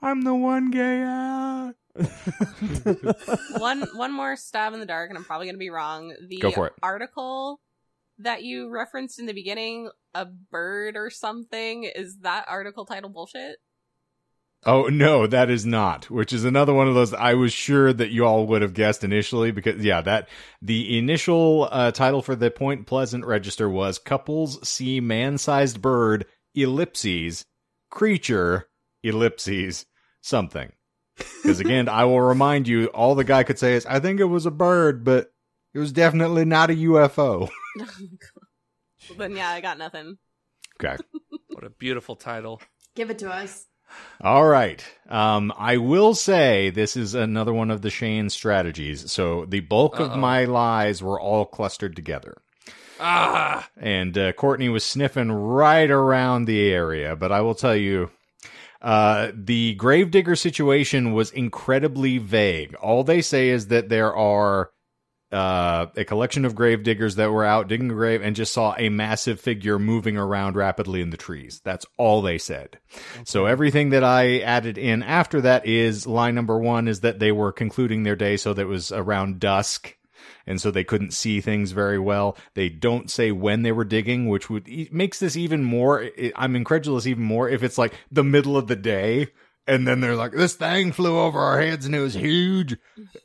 [0.00, 1.72] I'm the one gay owl.
[3.58, 6.14] one one more stab in the dark, and I'm probably gonna be wrong.
[6.28, 6.72] The Go for it.
[6.82, 7.60] article
[8.18, 13.56] that you referenced in the beginning, a bird or something, is that article title bullshit?
[14.64, 16.08] Oh no, that is not.
[16.10, 19.02] Which is another one of those I was sure that you all would have guessed
[19.02, 20.28] initially because yeah, that
[20.60, 27.44] the initial uh, title for the Point Pleasant register was "Couples See Man-Sized Bird Ellipses
[27.90, 28.68] Creature
[29.02, 29.86] Ellipses
[30.20, 30.72] Something."
[31.16, 34.24] Because again, I will remind you, all the guy could say is, "I think it
[34.24, 35.32] was a bird, but
[35.74, 37.48] it was definitely not a UFO."
[39.08, 40.16] Well, then yeah, I got nothing.
[40.80, 40.96] okay.
[41.48, 42.62] What a beautiful title.
[42.94, 43.66] Give it to us.
[44.20, 44.84] All right.
[45.08, 49.10] Um, I will say this is another one of the Shane strategies.
[49.10, 50.16] So the bulk of Uh-oh.
[50.18, 52.36] my lies were all clustered together.
[53.00, 57.16] Ah, And uh, Courtney was sniffing right around the area.
[57.16, 58.10] But I will tell you,
[58.80, 62.74] uh, the gravedigger situation was incredibly vague.
[62.76, 64.70] All they say is that there are
[65.32, 68.74] uh, a collection of grave diggers that were out digging a grave and just saw
[68.76, 71.60] a massive figure moving around rapidly in the trees.
[71.64, 72.78] That's all they said.
[73.24, 77.32] So everything that I added in after that is line number one is that they
[77.32, 79.96] were concluding their day so that it was around dusk.
[80.46, 82.36] And so they couldn't see things very well.
[82.54, 86.10] They don't say when they were digging, which would makes this even more.
[86.34, 89.28] I'm incredulous even more if it's like the middle of the day,
[89.66, 92.76] and then they're like, "This thing flew over our heads and it was huge."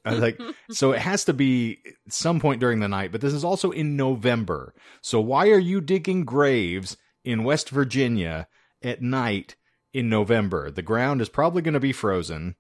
[0.05, 0.39] I was like,
[0.71, 1.79] so it has to be
[2.09, 3.11] some point during the night.
[3.11, 4.73] But this is also in November.
[5.01, 8.47] So why are you digging graves in West Virginia
[8.81, 9.55] at night
[9.93, 10.71] in November?
[10.71, 12.55] The ground is probably going to be frozen.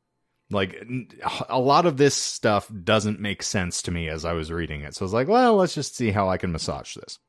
[0.49, 0.81] Like
[1.49, 4.95] a lot of this stuff doesn't make sense to me as I was reading it.
[4.95, 7.19] So I was like, well, let's just see how I can massage this.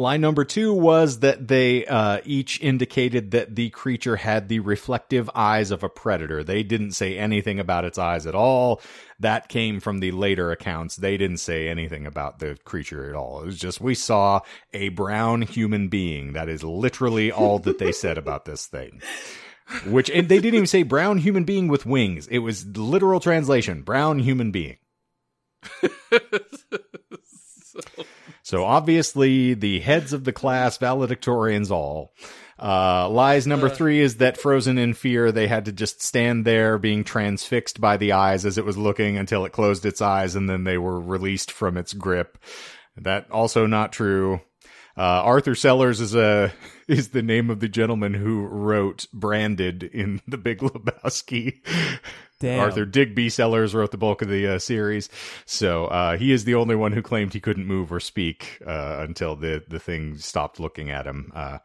[0.00, 5.28] Lie number two was that they uh, each indicated that the creature had the reflective
[5.34, 6.42] eyes of a predator.
[6.42, 8.80] They didn't say anything about its eyes at all.
[9.18, 10.96] That came from the later accounts.
[10.96, 13.42] They didn't say anything about the creature at all.
[13.42, 14.40] It was just, we saw
[14.72, 16.32] a brown human being.
[16.32, 19.02] That is literally all that they said about this thing.
[19.84, 22.26] Which, and they didn't even say brown human being with wings.
[22.28, 24.78] It was literal translation brown human being.
[27.70, 28.04] So
[28.64, 32.12] obviously, the heads of the class, valedictorians all.
[32.58, 36.76] Uh, lies number three is that frozen in fear, they had to just stand there
[36.76, 40.48] being transfixed by the eyes as it was looking until it closed its eyes and
[40.48, 42.36] then they were released from its grip.
[42.98, 44.42] That also not true.
[44.96, 46.52] Uh, Arthur Sellers is a
[46.88, 51.60] is the name of the gentleman who wrote Branded in The Big Lebowski.
[52.40, 52.60] Damn.
[52.60, 55.10] Arthur Digby Sellers wrote the bulk of the uh, series,
[55.44, 58.96] so uh, he is the only one who claimed he couldn't move or speak uh,
[59.00, 61.32] until the the thing stopped looking at him.
[61.34, 61.58] Uh,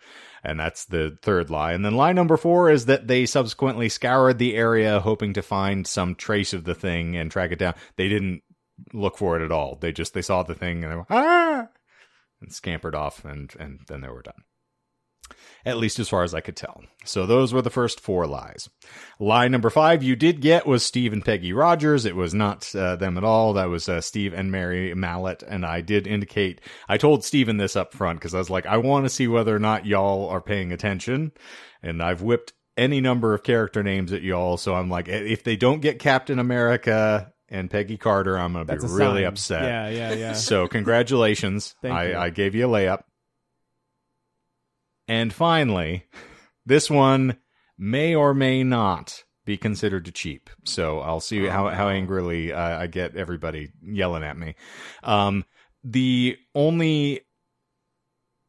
[0.43, 1.73] and that's the third lie.
[1.73, 5.87] And then lie number four is that they subsequently scoured the area hoping to find
[5.87, 7.73] some trace of the thing and track it down.
[7.95, 8.43] They didn't
[8.93, 9.77] look for it at all.
[9.79, 11.67] They just they saw the thing and they went ah
[12.41, 14.43] and scampered off and and then they were done.
[15.65, 16.83] At least as far as I could tell.
[17.05, 18.69] So those were the first four lies.
[19.19, 22.05] Lie number five you did get was Steve and Peggy Rogers.
[22.05, 23.53] It was not uh, them at all.
[23.53, 25.43] That was uh, Steve and Mary Mallette.
[25.47, 28.77] And I did indicate, I told Steven this up front because I was like, I
[28.77, 31.31] want to see whether or not y'all are paying attention.
[31.81, 34.57] And I've whipped any number of character names at y'all.
[34.57, 38.75] So I'm like, if they don't get Captain America and Peggy Carter, I'm going to
[38.75, 39.25] be really sign.
[39.25, 39.63] upset.
[39.63, 40.33] Yeah, yeah, yeah.
[40.45, 41.75] So congratulations.
[41.81, 42.17] Thank I, you.
[42.17, 43.03] I gave you a layup.
[45.07, 46.05] And finally,
[46.65, 47.37] this one
[47.77, 50.49] may or may not be considered cheap.
[50.63, 54.55] So I'll see how, how angrily uh, I get everybody yelling at me.
[55.03, 55.45] Um,
[55.83, 57.21] the only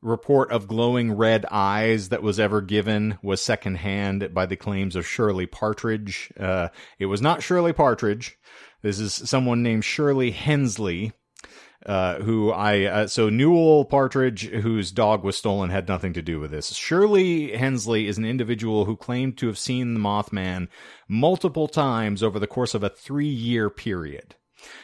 [0.01, 5.07] report of glowing red eyes that was ever given was secondhand by the claims of
[5.07, 6.33] Shirley Partridge.
[6.39, 6.69] Uh,
[6.99, 8.39] it was not Shirley Partridge.
[8.83, 11.13] This is someone named Shirley Hensley,
[11.85, 16.41] uh, who I uh, so Newell Partridge, whose dog was stolen, had nothing to do
[16.41, 16.75] with this.
[16.75, 20.69] Shirley Hensley is an individual who claimed to have seen the Mothman
[21.09, 24.35] multiple times over the course of a three-year period.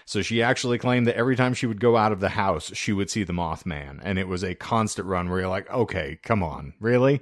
[0.05, 2.93] So she actually claimed that every time she would go out of the house, she
[2.93, 6.43] would see the Mothman, and it was a constant run where you're like, okay, come
[6.43, 7.21] on, really?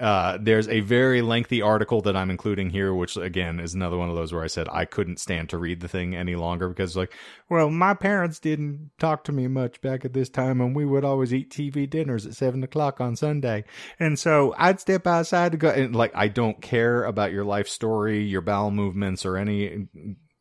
[0.00, 4.08] Uh, there's a very lengthy article that I'm including here, which again is another one
[4.08, 6.96] of those where I said I couldn't stand to read the thing any longer because,
[6.96, 7.12] like,
[7.48, 11.04] well, my parents didn't talk to me much back at this time, and we would
[11.04, 13.64] always eat TV dinners at seven o'clock on Sunday,
[13.98, 15.70] and so I'd step outside to go.
[15.70, 19.88] And like, I don't care about your life story, your bowel movements, or any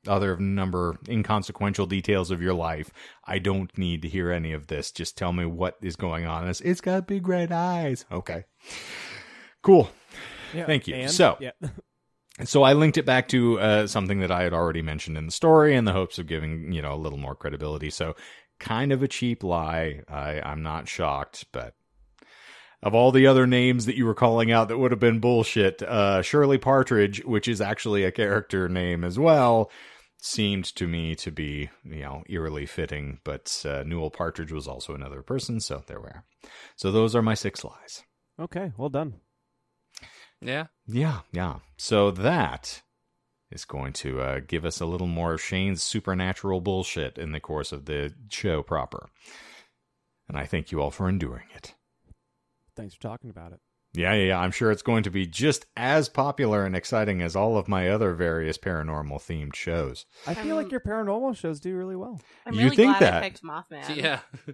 [0.08, 2.91] other number inconsequential details of your life.
[3.26, 4.91] I don't need to hear any of this.
[4.91, 6.47] Just tell me what is going on.
[6.47, 8.05] It's, it's got big red eyes.
[8.12, 8.45] Okay.
[9.64, 9.89] Cool.
[10.53, 10.66] Yeah.
[10.66, 10.95] Thank you.
[10.95, 11.51] And- So- yeah.
[12.43, 15.32] So I linked it back to uh, something that I had already mentioned in the
[15.32, 17.89] story in the hopes of giving, you know, a little more credibility.
[17.89, 18.16] So
[18.60, 20.01] kind of a cheap lie.
[20.08, 21.74] I, I'm not shocked, but
[22.84, 25.82] of all the other names that you were calling out that would have been bullshit,
[25.82, 29.72] uh, Shirley Partridge, which is actually a character name as well,
[30.22, 33.18] seemed to me to be, you know, eerily fitting.
[33.24, 36.24] But uh, Newell Partridge was also another person, so there we are.
[36.76, 38.03] So those are my six lies.
[38.39, 39.16] Okay, well done.
[40.42, 40.68] Yeah.
[40.86, 41.56] Yeah, yeah.
[41.78, 42.82] So that
[43.52, 47.40] is going to uh, give us a little more of Shane's supernatural bullshit in the
[47.40, 49.10] course of the show proper.
[50.28, 51.74] And I thank you all for enduring it.
[52.76, 53.60] Thanks for talking about it.
[53.94, 54.40] Yeah, yeah, yeah.
[54.40, 57.90] I'm sure it's going to be just as popular and exciting as all of my
[57.90, 60.06] other various paranormal themed shows.
[60.28, 62.22] I feel like your paranormal shows do really well.
[62.46, 63.24] I'm You really think glad that?
[63.24, 63.96] I picked Mothman.
[63.96, 64.20] Yeah.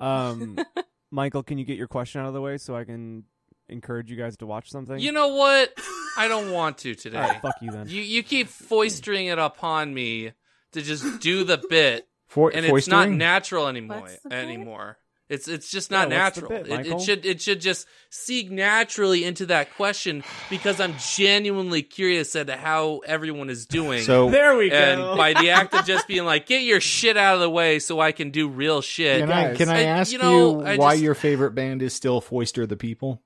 [0.00, 0.58] Um,
[1.10, 3.24] Michael, can you get your question out of the way so I can
[3.68, 4.98] encourage you guys to watch something?
[4.98, 5.72] You know what?
[6.16, 7.18] I don't want to today.
[7.18, 7.86] All right, fuck you then.
[7.88, 10.32] You you keep foistering it upon me
[10.72, 14.00] to just do the bit, For, and it's not natural anymore.
[14.00, 14.38] What's the bit?
[14.44, 14.98] Anymore,
[15.28, 16.48] it's it's just not Yeah, natural.
[16.50, 21.82] bit, it, it should it should just seek naturally into that question because I'm genuinely
[21.82, 24.02] curious at how everyone is doing.
[24.02, 24.76] So there we go.
[24.76, 27.78] and by the act of just being like, get your shit out of the way
[27.80, 29.20] so I can do real shit.
[29.20, 31.82] can I can I I- ask you you, know, I why just- your favorite band
[31.82, 33.20] is still Foister the People?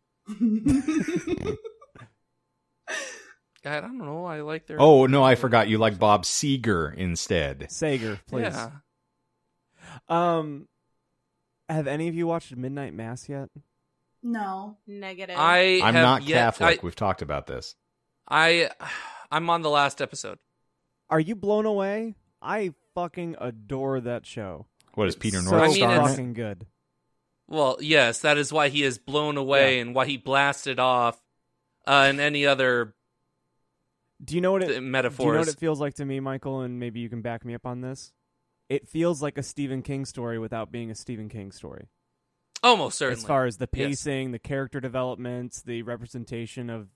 [3.64, 4.24] I don't know.
[4.24, 4.80] I like their.
[4.80, 5.68] Oh no, I forgot.
[5.68, 7.66] You like Bob Seger instead.
[7.70, 8.42] Sager, please.
[8.54, 8.70] yeah.
[10.08, 10.68] Um,
[11.68, 13.48] have any of you watched Midnight Mass yet?
[14.22, 14.76] No.
[14.86, 15.36] Negative.
[15.38, 16.82] I I'm have not yet- Catholic.
[16.82, 17.74] We've talked about this.
[18.28, 18.90] I, I
[19.30, 20.38] I'm on the last episode.
[21.10, 22.14] Are you blown away?
[22.40, 24.66] I fucking adore that show.
[24.94, 26.66] What is Peter so North I mean, star in it's- fucking good.
[27.48, 31.20] Well, yes, that is why he is blown away and why he blasted off,
[31.86, 32.94] uh, and any other
[34.22, 34.68] Do you know what it?
[34.70, 36.60] uh, Do you know what it feels like to me, Michael?
[36.60, 38.12] And maybe you can back me up on this.
[38.68, 41.88] It feels like a Stephen King story without being a Stephen King story.
[42.62, 43.22] Almost certainly.
[43.22, 43.88] As far as the Yes.
[43.88, 46.88] pacing, the character developments, the representation of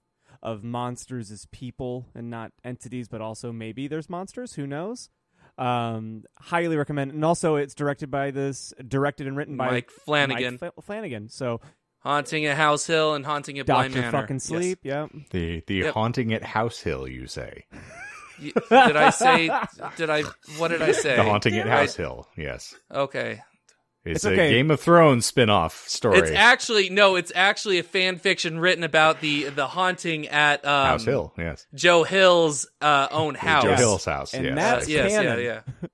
[0.42, 4.54] of monsters as people and not entities, but also maybe there's monsters.
[4.54, 5.08] Who knows?
[5.58, 7.12] Um, highly recommend.
[7.12, 11.28] And also, it's directed by this, directed and written by Mike Flanagan, Mike Fla- Flanagan.
[11.28, 11.60] So
[12.00, 14.22] haunting at House Hill and haunting at Blind Doctor Manor.
[14.22, 14.44] fucking Yes.
[14.44, 14.78] sleep.
[14.82, 15.06] Yeah.
[15.30, 15.94] The the Yep.
[15.94, 17.66] haunting at House Hill, you say?
[18.40, 19.50] Did I say?
[19.96, 20.22] Did I?
[20.56, 21.16] What did I say?
[21.16, 21.80] The haunting at Right.
[21.80, 22.26] House Hill.
[22.36, 23.40] Yes, Okay.
[24.04, 24.50] It's, It's a okay.
[24.50, 26.18] Game of Thrones spin-off story.
[26.18, 27.16] It's actually no.
[27.16, 31.32] It's actually a fan fiction written about the the haunting at um, House Hill.
[31.38, 33.62] Yes, Joe Hill's uh, own house.
[33.64, 34.34] Joe Hill's house.
[34.34, 34.52] And yes.
[34.52, 35.44] Uh, that's yes, yeah, canon.
[35.44, 35.60] yeah.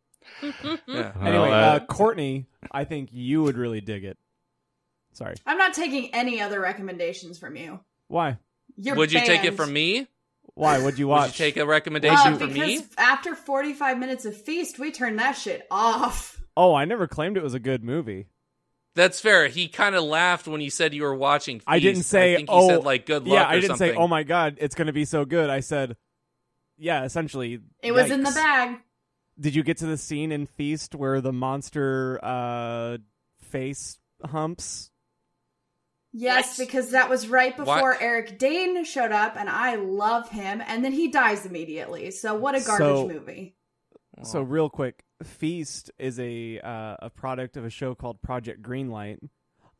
[0.48, 0.76] yeah.
[0.86, 4.16] Well, Anyway, uh, uh, Courtney, I think you would really dig it.
[5.12, 5.34] Sorry.
[5.44, 7.80] I'm not taking any other recommendations from you.
[8.06, 8.38] Why?
[8.76, 10.06] You're Would you take it from me?
[10.54, 12.80] Why would you Would you take a Uh, recommendation from because me?
[12.96, 16.37] after 45 minutes of Feast, we turn that shit off.
[16.58, 18.26] Oh, I never claimed it was a good movie.
[18.94, 19.46] That's fair.
[19.46, 21.58] He kind of laughed when you said you were watching.
[21.60, 21.68] Feast.
[21.68, 22.32] I didn't say.
[22.32, 23.34] I think he oh, said like good luck.
[23.34, 23.92] Yeah, I or didn't something.
[23.92, 23.96] say.
[23.96, 25.48] Oh my god, it's going to be so good.
[25.48, 25.96] I said,
[26.76, 27.60] yeah, essentially.
[27.80, 28.78] It was in the bag.
[29.38, 32.98] Did you get to the scene in Feast where the monster uh,
[33.40, 34.90] face humps?
[36.12, 36.66] Yes, What?
[36.66, 37.66] because that was right What?
[37.66, 42.10] before Eric Dane showed up, and I love him, and then he dies immediately.
[42.10, 43.54] So what a garbage So- movie.
[44.24, 49.18] So real quick, Feast is a uh, a product of a show called Project Greenlight.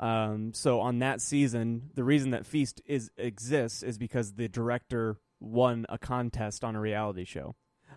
[0.00, 5.16] Um, so on that season, the reason that Feast is exists is because the director
[5.40, 7.54] won a contest on a reality show.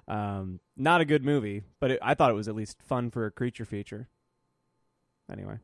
[0.07, 3.25] Um, not a good movie, but it, I thought it was at least fun for
[3.25, 4.07] a creature feature.
[5.31, 5.57] Anyway,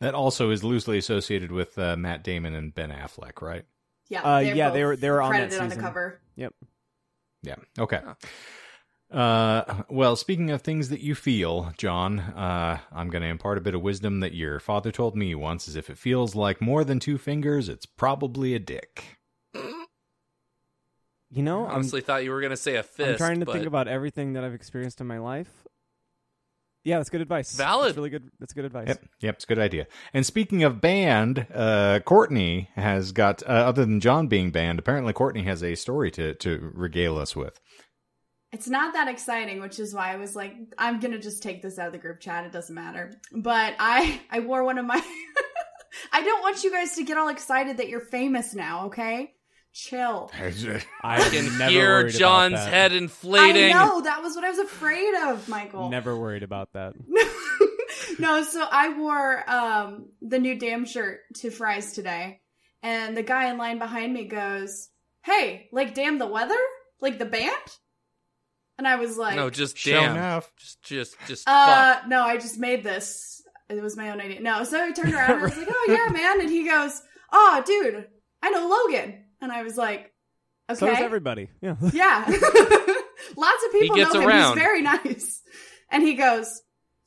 [0.00, 3.64] that also is loosely associated with uh, Matt Damon and Ben Affleck, right?
[4.08, 6.20] Yeah, Uh, they're yeah, they were- they were on that on the cover.
[6.36, 6.54] Yep.
[7.42, 7.56] Yeah.
[7.78, 8.00] Okay.
[9.12, 13.60] Uh, well, speaking of things that you feel, John, uh, I'm going to impart a
[13.60, 16.82] bit of wisdom that your father told me once is if it feels like more
[16.82, 19.18] than two fingers, it's probably a dick.
[19.54, 23.10] you know, I I'm, honestly thought you were gonna say a fist.
[23.10, 25.50] I'm trying to but think about everything that I've experienced in my life.
[26.84, 27.54] Yeah, that's good advice.
[27.54, 27.88] Valid.
[27.88, 28.30] That's really good.
[28.40, 28.88] That's good advice.
[28.88, 29.86] Yep, yep, it's a good idea.
[30.12, 35.12] And speaking of banned, uh, Courtney has got, uh, other than John being banned, apparently
[35.12, 37.60] Courtney has a story to, to regale us with.
[38.52, 41.78] It's not that exciting, which is why I was like, I'm gonna just take this
[41.78, 42.44] out of the group chat.
[42.44, 43.18] It doesn't matter.
[43.32, 45.02] But I, I wore one of my.
[46.12, 48.86] I don't want you guys to get all excited that you're famous now.
[48.86, 49.32] Okay,
[49.72, 50.30] chill.
[50.38, 53.74] I I can hear John's head inflating.
[53.74, 55.88] I know that was what I was afraid of, Michael.
[55.88, 56.92] Never worried about that.
[58.18, 62.40] no, so I wore um the new damn shirt to Fry's today,
[62.82, 64.90] and the guy in line behind me goes,
[65.24, 66.60] "Hey, like damn the weather,
[67.00, 67.52] like the band,"
[68.78, 70.16] and I was like, no, just Sure damn.
[70.16, 70.50] enough.
[70.58, 72.08] Just, just, just Uh, fuck.
[72.08, 73.42] no, I just made this.
[73.68, 74.40] It was my own idea.
[74.40, 77.00] No, so he turned around and I was like, "Oh yeah, man," and he goes,
[77.32, 78.06] "Oh, dude,
[78.42, 80.12] I know Logan," and I was like,
[80.70, 81.48] "Okay." So does everybody.
[81.62, 81.76] Yeah.
[81.92, 82.24] Yeah.
[83.36, 84.28] Lots of people gets know him.
[84.28, 84.54] around.
[84.54, 85.42] He's very nice.
[85.90, 86.60] And he goes,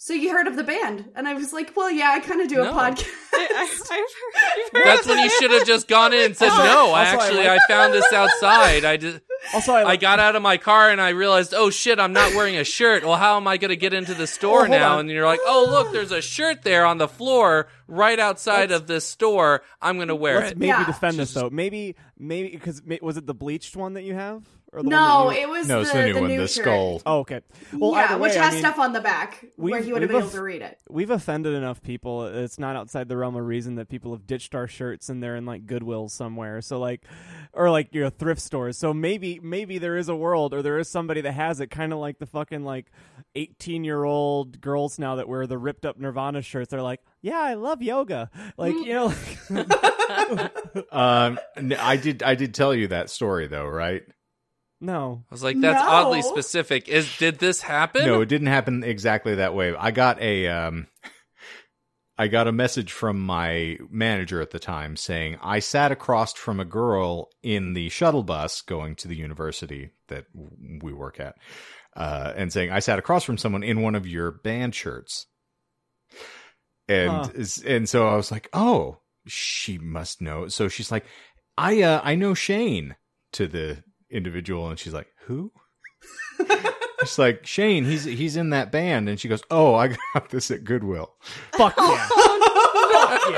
[0.06, 1.10] So you heard of the band?
[1.16, 3.08] And I was like, Well, yeah, I kind of do a podcast.
[3.34, 6.50] I, I, I've heard, heard That's when you should have just gone in and said,
[6.50, 8.86] Also- "No, I also I actually like- I found this outside.
[8.86, 9.20] I just
[9.52, 12.36] Also, I, I got out of my car and I realized, oh shit, I'm not
[12.36, 13.04] wearing a shirt.
[13.04, 14.94] Well, how am I going to get into the store Oh, now?
[14.94, 15.00] on.
[15.02, 18.82] And you're like, oh look, there's a shirt there on the floor right outside Let's-
[18.82, 19.64] of this store.
[19.82, 20.58] I'm going to wear Let's it.
[20.60, 20.86] maybe Yeah.
[20.86, 21.50] defend this though.
[21.50, 25.36] Maybe, maybe because was it the bleached one that you have, or the no, one
[25.36, 25.42] you...
[25.42, 26.64] it was No, the, it's the new the one, new the shirt.
[26.64, 27.02] skull.
[27.06, 27.42] Oh, okay.
[27.74, 30.02] Well, yeah, way, which I has mean, stuff on the back where we've- he would
[30.02, 30.80] have been able to read it.
[30.90, 32.26] We've offended enough people.
[32.26, 35.36] It's not outside the realm of reason that people have ditched our shirts and they're
[35.36, 36.62] in like Goodwill somewhere.
[36.62, 37.04] So like,
[37.54, 38.78] or like you know thrift stores.
[38.78, 41.94] So maybe maybe there is a world or there is somebody that has it, kind
[41.94, 42.92] of like the fucking like
[43.36, 46.70] eighteen year old girls now that wear the ripped up Nirvana shirts.
[46.72, 48.30] They're like, yeah, I love yoga.
[48.58, 49.14] Like you know,
[50.92, 54.04] Um, n- I did, I did tell you that story though, right?
[54.82, 55.24] No.
[55.30, 55.90] I was like, that's No.
[55.90, 56.88] oddly specific.
[56.88, 58.06] Is did this happen?
[58.06, 59.74] No, it didn't happen exactly that way.
[59.76, 60.88] I got a um
[62.18, 66.60] I got a message from my manager at the time saying I sat across from
[66.62, 70.26] a girl in the shuttle bus going to the university that
[70.82, 71.36] we work at.
[71.96, 75.28] Uh, and saying I sat across from someone in one of your band shirts.
[76.88, 77.30] And Huh.
[77.66, 81.06] and so I was like, "Oh, she must know." So she's like,
[81.58, 82.96] "I uh I know Shane."
[83.34, 85.52] To the individual and she's like, "Who?"
[87.02, 90.50] She's like, Shane, he's he's in that band, and she goes, "Oh, I got this
[90.52, 91.14] at Goodwill."
[91.54, 92.10] Fuck yeah.
[92.98, 93.32] Oh, Fuck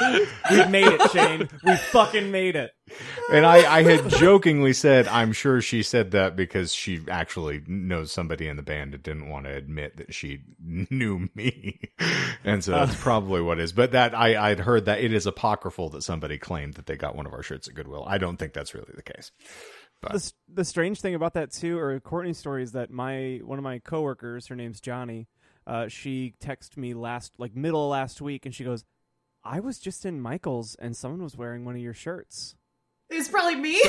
[0.00, 0.18] yeah.
[0.50, 1.48] We made it, Shane.
[1.64, 2.72] We fucking made it.
[3.32, 8.12] And I, I had jokingly said, I'm sure she said that because she actually knows
[8.12, 11.80] somebody in the band and didn't want to admit that she knew me.
[12.44, 13.72] And so that's probably what it is.
[13.72, 17.16] But that I, I'd heard that it is apocryphal that somebody claimed that they got
[17.16, 18.04] one of our shirts at Goodwill.
[18.06, 19.30] I don't think that's really the case.
[20.02, 23.64] The, the strange thing about that too, or Courtney's story, is that my one of
[23.64, 25.26] my coworkers, her name's Johnny.
[25.66, 28.84] Uh, she texted me last, like middle of last week, and she goes,
[29.44, 32.54] "I was just in Michael's, and someone was wearing one of your shirts."
[33.10, 33.80] It's probably me.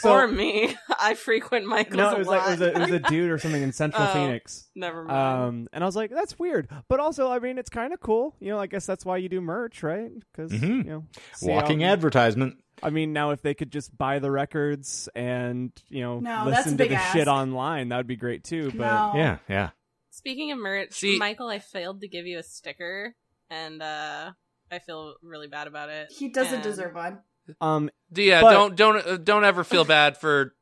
[0.00, 0.76] So or me.
[1.00, 3.38] I frequent Michael's no, it was like it was, a, it was a dude or
[3.38, 4.12] something in Central Oh.
[4.12, 4.66] Phoenix.
[4.74, 5.16] Never mind.
[5.48, 8.34] Um, and I was like, "That's weird," but also, I mean, it's kind of cool.
[8.40, 10.10] You know, I guess that's why you do merch, right?
[10.32, 10.84] Because Mhm.
[10.84, 11.04] you know,
[11.42, 12.56] Walking how- advertisement.
[12.82, 16.76] I mean, now if they could just buy the records and you know No, listen
[16.78, 17.12] to the ask.
[17.16, 18.70] shit online, that would be great too.
[18.70, 19.12] But no.
[19.16, 19.70] Yeah, yeah.
[20.10, 23.14] Speaking of merch, See- Michael, I failed to give you a sticker,
[23.50, 24.32] and uh
[24.70, 26.08] I feel really bad about it.
[26.10, 27.20] He doesn't And- deserve one.
[27.60, 30.54] um, Yeah, But- don't don't uh, don't ever feel bad for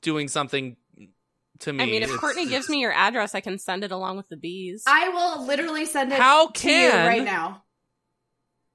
[0.00, 0.76] doing something
[1.60, 1.82] to me.
[1.82, 4.28] I mean, if It's- Courtney gives me your address, I can send it along with
[4.28, 4.82] the bees.
[4.86, 7.62] I will literally send it How to you can- right now.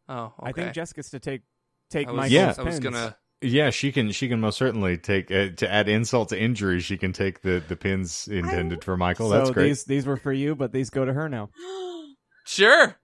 [0.09, 0.33] oh, okay.
[0.41, 1.41] I think Jess gets to take
[1.91, 2.63] take my was, Michael's Yeah.
[2.63, 3.17] I was gonna.
[3.43, 4.11] Yeah, she can.
[4.11, 6.79] She can most certainly take uh, to add insult to injury.
[6.79, 9.29] She can take the the pins intended for Michael.
[9.29, 9.67] so That's great.
[9.67, 11.49] these these were for you, but these go to her now.
[12.43, 12.95] Sure.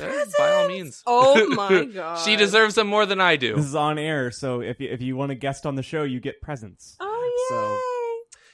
[0.00, 1.02] Eh, by all means.
[1.06, 2.18] oh my god.
[2.20, 3.54] she deserves them more than I do.
[3.54, 6.04] This is on air, so if you, if you want a guest on the show,
[6.04, 6.96] you get presents.
[6.98, 7.95] Oh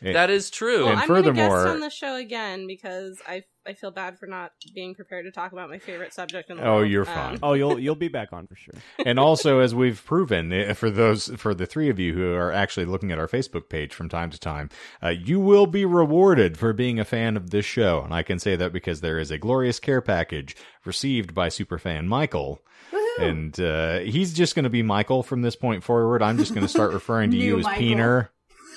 [0.02, 0.12] yay!
[0.12, 0.84] That is true.
[0.84, 4.18] Well, And I'm gonna furthermore- guest on the show again because I I feel bad
[4.18, 6.90] for not being prepared to talk about my favorite subject in the Oh, world.
[6.90, 7.38] you're Um, fine.
[7.44, 8.74] Oh, you'll you'll be back on for sure.
[9.06, 12.50] and also, as we've proven, eh, for those for the three of you who are
[12.50, 14.68] actually looking at our Facebook page from time to time,
[15.00, 18.02] uh, you will be rewarded for being a fan of this show.
[18.04, 22.06] And I can say that because there is a glorious care package received by superfan
[22.06, 22.60] Michael.
[22.92, 23.28] Woohoo.
[23.28, 26.20] And uh, he's just going to be Michael from this point forward.
[26.20, 27.82] I'm just going to start referring to you as Michael.
[27.84, 28.28] Peener.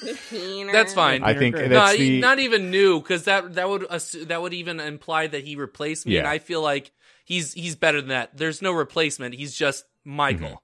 [0.04, 0.72] Peener.
[0.72, 1.24] That's fine.
[1.24, 4.54] I think that's not, the not even new because that that would assu- that would
[4.54, 6.32] even imply that he replaced me, and Yeah.
[6.32, 6.92] I feel like
[7.24, 8.36] he's he's better than that.
[8.38, 9.36] There's no replacement.
[9.36, 10.62] He's just Michael.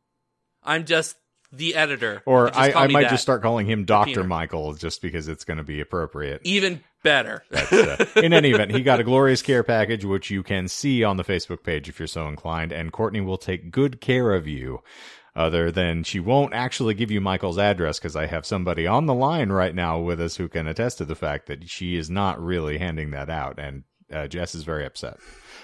[0.64, 1.16] I'm just
[1.52, 2.16] the editor.
[2.18, 2.30] Mm-hmm.
[2.30, 3.12] or I, I might that.
[3.12, 6.42] just start calling him Doctor Michael just because it's going to be appropriate.
[6.46, 7.44] even better.
[7.50, 11.04] That's, uh, in any event, he got a glorious care package, which you can see
[11.04, 12.72] on the Facebook page if you're so inclined.
[12.72, 14.82] And Courtney will take good care of you.
[15.34, 19.14] Other than she won't actually give you Michael's address because I have somebody on the
[19.14, 22.42] line right now with us who can attest to the fact that she is not
[22.42, 23.58] really handing that out.
[23.58, 25.20] And uh, Jess is very upset.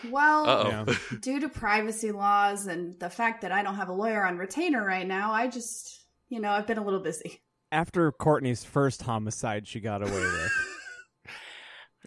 [0.09, 0.95] Well, Yeah.
[1.21, 4.85] due to privacy laws and the fact that I don't have a lawyer on retainer
[4.85, 7.41] right now, I just, you know, I've been a little busy.
[7.69, 10.51] After Courtney's first homicide, she got away with.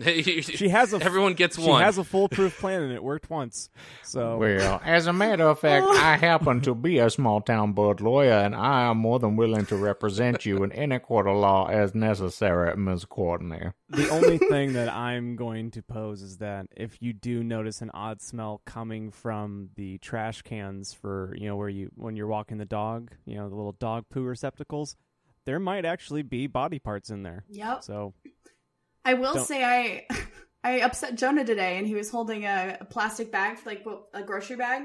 [0.02, 1.80] she She has a Everyone gets she one.
[1.80, 3.70] She has a foolproof plan, and it worked once.
[4.02, 8.00] So Well, as a matter of fact, I happen to be a small town board
[8.00, 11.68] lawyer, and I am more than willing to represent you in any court of law
[11.68, 13.04] as necessary, Ms.
[13.04, 13.72] Courtney.
[13.88, 17.90] the only thing that I'm going to pose is that if you do notice an
[17.92, 22.58] odd smell coming from the trash cans for you know where you when you're walking
[22.58, 24.96] the dog, you know the little dog poo receptacles,
[25.46, 27.44] there might actually be body parts in there.
[27.50, 27.82] Yep.
[27.84, 28.14] So
[29.04, 30.06] I will Don't- say I
[30.64, 34.22] I upset Jonah today and he was holding a, a plastic bag, for like a
[34.22, 34.82] grocery bag.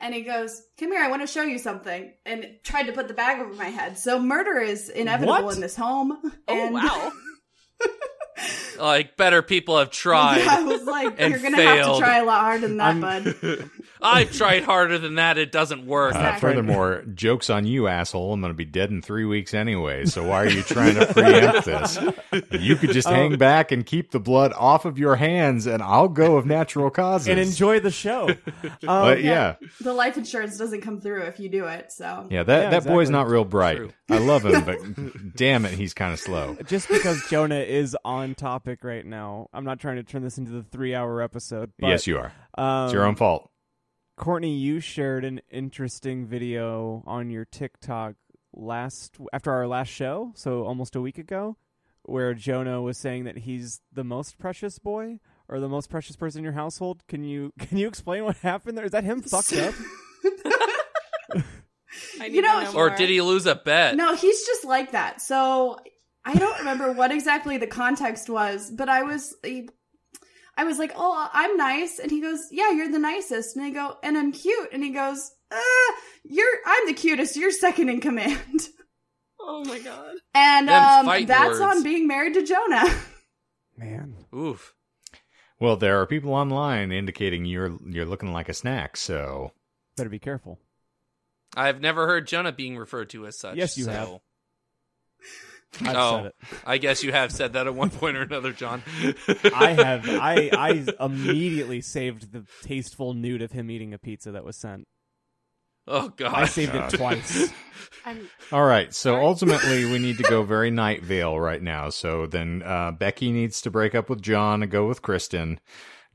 [0.00, 2.12] And he goes, Come here, I want to show you something.
[2.26, 3.96] And tried to put the bag over my head.
[3.96, 5.54] So murder is inevitable What?
[5.54, 6.20] in this home.
[6.22, 7.12] Oh and wow!
[8.78, 10.38] like better people have tried.
[10.38, 12.76] Yeah, I was like, and You're going to have to try a lot harder than
[12.78, 13.70] that, I'm- bud.
[14.04, 15.38] I've tried harder than that.
[15.38, 16.14] It doesn't work.
[16.14, 16.40] Uh, Exactly.
[16.50, 18.32] furthermore, joke's on you, asshole.
[18.32, 21.06] I'm going to be dead in three weeks anyway, so why are you trying to
[21.12, 21.98] preempt this?
[22.52, 26.08] You could just hang back and keep the blood off of your hands, and I'll
[26.08, 27.28] go of natural causes.
[27.28, 28.28] and enjoy the show.
[28.86, 31.90] Um, But yeah, The life insurance doesn't come through if you do it.
[31.92, 33.76] So yeah, that, Yeah, that boy's not real bright.
[33.78, 33.90] True.
[34.10, 34.78] I love him, but
[35.36, 36.56] damn it, he's kind of slow.
[36.66, 40.52] just because Jonah is on topic right now, I'm not trying to turn this into
[40.52, 41.72] the three hour episode.
[41.78, 42.32] But, yes, you are.
[42.56, 43.50] Um, It's your own fault.
[44.16, 48.14] Courtney, you shared an interesting video on your TikTok
[48.52, 51.56] last after our last show, so almost a week ago,
[52.04, 55.18] where Jonah was saying that he's the most precious boy
[55.48, 57.02] or the most precious person in your household.
[57.08, 58.84] Can you can you explain what happened there?
[58.84, 59.74] Is that him fucked up?
[62.20, 63.96] I You know, to know or did he lose a bet?
[63.96, 65.20] No, he's just like that.
[65.20, 65.78] So
[66.24, 69.34] I don't remember what exactly the context was, but I was
[70.56, 73.70] I was like, "Oh, I'm nice." And he goes, "Yeah, you're the nicest." And I
[73.70, 75.92] go, "And I'm cute." And he goes, uh,
[76.24, 77.36] "You're I'm the cutest.
[77.36, 78.68] You're second in command."
[79.46, 80.14] Oh my god!
[80.34, 81.60] And um that's words.
[81.60, 82.86] on being married to Jonah.
[83.76, 84.74] Man, Oof.
[85.60, 89.52] Well, there are people online indicating you're you're looking like a snack, so
[89.96, 90.58] Better be careful.
[91.56, 93.56] I've never heard Jonah being referred to as such.
[93.56, 94.08] Yes, you so have.
[95.82, 96.16] I've Oh.
[96.16, 96.34] said it.
[96.66, 98.82] I guess you have said that at one point or another, John.
[99.54, 100.08] I have.
[100.08, 104.86] I I immediately saved the tasteful nude of him eating a pizza that was sent.
[105.86, 106.32] Oh God.
[106.34, 107.50] I saved it twice.
[108.06, 109.24] I'm All right, so Sorry.
[109.24, 111.90] ultimately we need to go very Night Vale right now.
[111.90, 115.60] So then uh, Becky needs to break up with John and go with Kristen.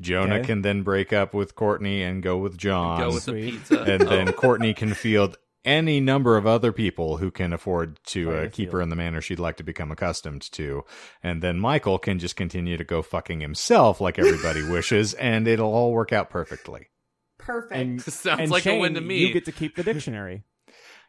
[0.02, 0.46] Jonah Okay.
[0.48, 3.00] can then break up with Courtney and go with John.
[3.00, 3.82] Go with the pizza.
[3.84, 4.32] and then Oh.
[4.32, 8.82] Courtney can field any number of other people who can afford to uh, keep her
[8.82, 10.84] in the manner she'd like to become accustomed to.
[11.22, 15.74] And then Michael can just continue to go fucking himself like everybody wishes, and it'll
[15.74, 16.88] all work out perfectly.
[17.38, 17.74] Perfect.
[17.74, 19.20] And, Sounds and like a win to me.
[19.20, 20.44] You get to keep the dictionary.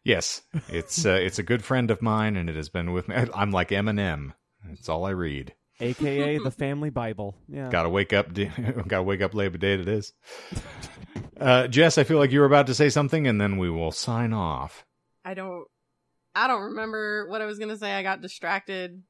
[0.03, 3.17] Yes, it's uh, it's a good friend of mine, and it has been with me.
[3.35, 4.33] I'm like Eminem.
[4.71, 5.55] It's all I read.
[5.79, 7.37] aka the family Bible.
[7.49, 7.69] Yeah.
[7.69, 8.29] Gotta wake up.
[8.89, 9.75] gotta wake up Labor Day.
[9.75, 10.15] It is.
[11.39, 13.93] Uh, Jess, I feel like you were about to say something, and then we will
[13.93, 14.85] sign off.
[15.25, 15.65] I don't
[16.35, 17.93] I don't remember what I was gonna say.
[17.93, 19.03] I got distracted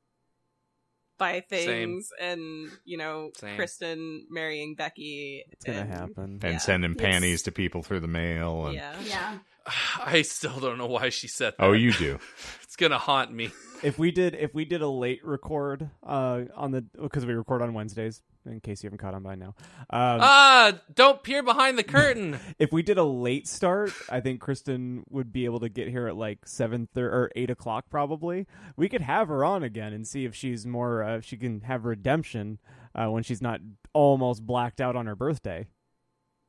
[1.18, 3.56] by things and you know Same.
[3.56, 5.44] Kristen marrying Becky.
[5.50, 6.40] It's gonna happen.
[6.42, 6.58] And Yeah.
[6.58, 7.00] sending Yes.
[7.00, 8.66] panties to people through the mail.
[8.66, 9.00] And, Yeah.
[9.02, 9.38] yeah.
[10.00, 11.64] I still don't know why she said that.
[11.64, 12.18] Oh, you do.
[12.62, 13.50] It's gonna haunt me.
[13.82, 17.60] If we did, if we did a late record, uh, on the because we record
[17.62, 19.54] on Wednesdays, in case you haven't caught on by now.
[19.90, 22.38] Um, Ah, don't peer behind the curtain.
[22.58, 26.06] if we did a late start, I think Kristen would be able to get here
[26.06, 28.46] at like seven thirty or eight o'clock probably.
[28.76, 31.62] We could have her on again and see if she's more, uh, if she can
[31.62, 32.58] have redemption
[32.94, 33.60] uh, when she's not
[33.92, 35.66] almost blacked out on her birthday.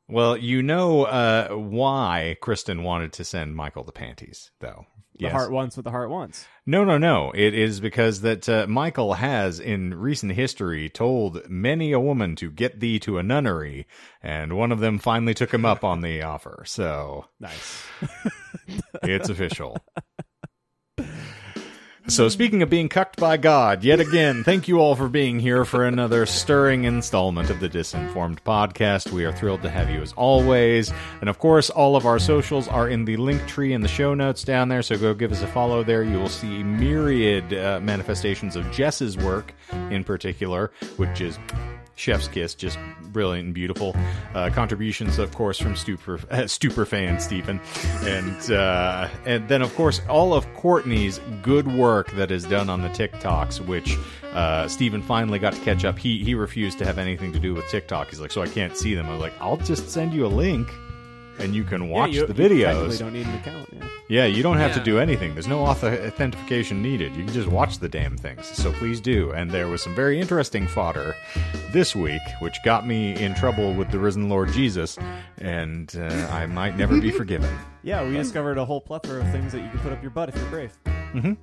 [0.08, 4.86] Well, you know uh, why Kristen wanted to send Michael the panties, though.
[5.22, 5.34] The Yes.
[5.34, 6.48] heart wants what the heart wants.
[6.66, 7.32] No, no, no.
[7.36, 12.50] It is because that uh, Michael has, in recent history, told many a woman to
[12.50, 13.86] get thee to a nunnery,
[14.24, 16.64] and one of them finally took him up on the offer.
[16.66, 17.86] So Nice.
[19.04, 19.78] it's official.
[22.12, 25.64] So, speaking of being cucked by God, yet again, thank you all for being here
[25.64, 29.14] for another stirring installment of the Disinformed podcast.
[29.14, 30.92] We are thrilled to have you as always.
[31.22, 34.14] And of course, all of our socials are in the link tree in the show
[34.14, 36.04] notes down there, so go give us a follow there.
[36.04, 39.54] You will see myriad uh, manifestations of Jess's work
[39.90, 41.40] in particular, which is
[42.02, 42.80] Chef's Kiss, just
[43.14, 43.96] brilliant and beautiful.
[44.34, 47.62] Uh, contributions, of course, from Stupor, uh, Stupor fan Stephen,
[48.02, 52.82] and uh, and then of course all of Courtney's good work that is done on
[52.82, 53.98] the TikToks, which
[54.34, 56.00] uh, Stephen finally got to catch up.
[56.00, 58.10] He he refused to have anything to do with TikTok.
[58.10, 59.06] He's like, so I can't see them.
[59.06, 60.68] I was like, I'll just send you a link.
[61.42, 63.00] And you can watch yeah, you, the You technically videos.
[63.00, 63.70] don't need an account.
[63.74, 63.88] Yeah.
[64.12, 65.34] Yeah, you don't have to do anything.
[65.36, 67.16] There's no authentication needed.
[67.16, 68.46] You can just watch the damn things.
[68.46, 69.32] So please do.
[69.32, 71.16] And there was some very interesting fodder
[71.72, 74.98] this week, which got me in trouble with the risen Lord Jesus,
[75.38, 77.50] and uh, I might never be forgiven.
[77.84, 80.28] Yeah, we discovered a whole plethora of things that you can put up your butt
[80.28, 80.78] if you're brave.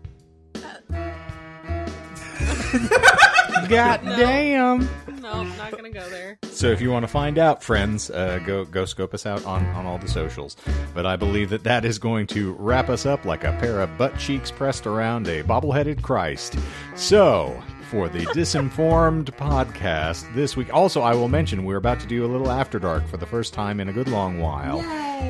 [3.69, 4.89] God damn.
[5.21, 6.39] No, I'm not gonna go there.
[6.51, 9.65] So if you want to find out, friends, uh, go go scope us out on,
[9.67, 10.57] on all the socials.
[10.95, 13.97] But I believe that that is going to wrap us up like a pair of
[13.99, 16.57] butt cheeks pressed around a bobbleheaded Christ.
[16.95, 22.25] So for the Disinformed podcast this week, also I will mention we're about to do
[22.25, 24.83] a little After Dark for the first time in a good long while.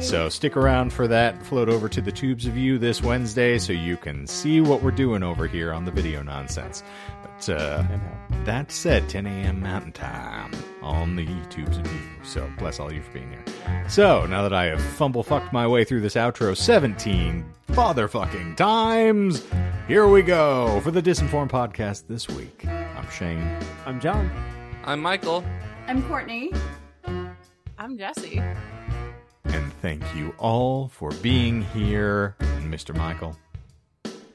[0.03, 1.43] So stick around for that.
[1.47, 4.91] Float over to the Tubes of You this Wednesday so you can see what we're
[4.91, 6.83] doing over here on the video nonsense.
[7.39, 8.45] But uh, And how?
[8.45, 9.61] that said, 10 a.m.
[9.63, 10.51] Mountain Time
[10.83, 12.01] on the YouTubes of you.
[12.25, 13.85] So bless all you for being here.
[13.89, 18.57] So now that I have fumble fucked my way through this outro 17 father fucking
[18.57, 19.45] times,
[19.87, 22.67] here we go for the Disinformed podcast this week.
[22.67, 23.59] I'm Shane.
[23.87, 24.31] I'm John.
[24.85, 25.45] I'm Michael.
[25.87, 26.53] I'm Courtney.
[27.79, 28.43] I'm Jesse.
[29.45, 32.97] And thank you all for being here, Mr.
[32.97, 33.37] Michael.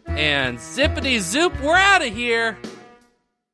[0.07, 2.57] And zippity zoop, we're out of here.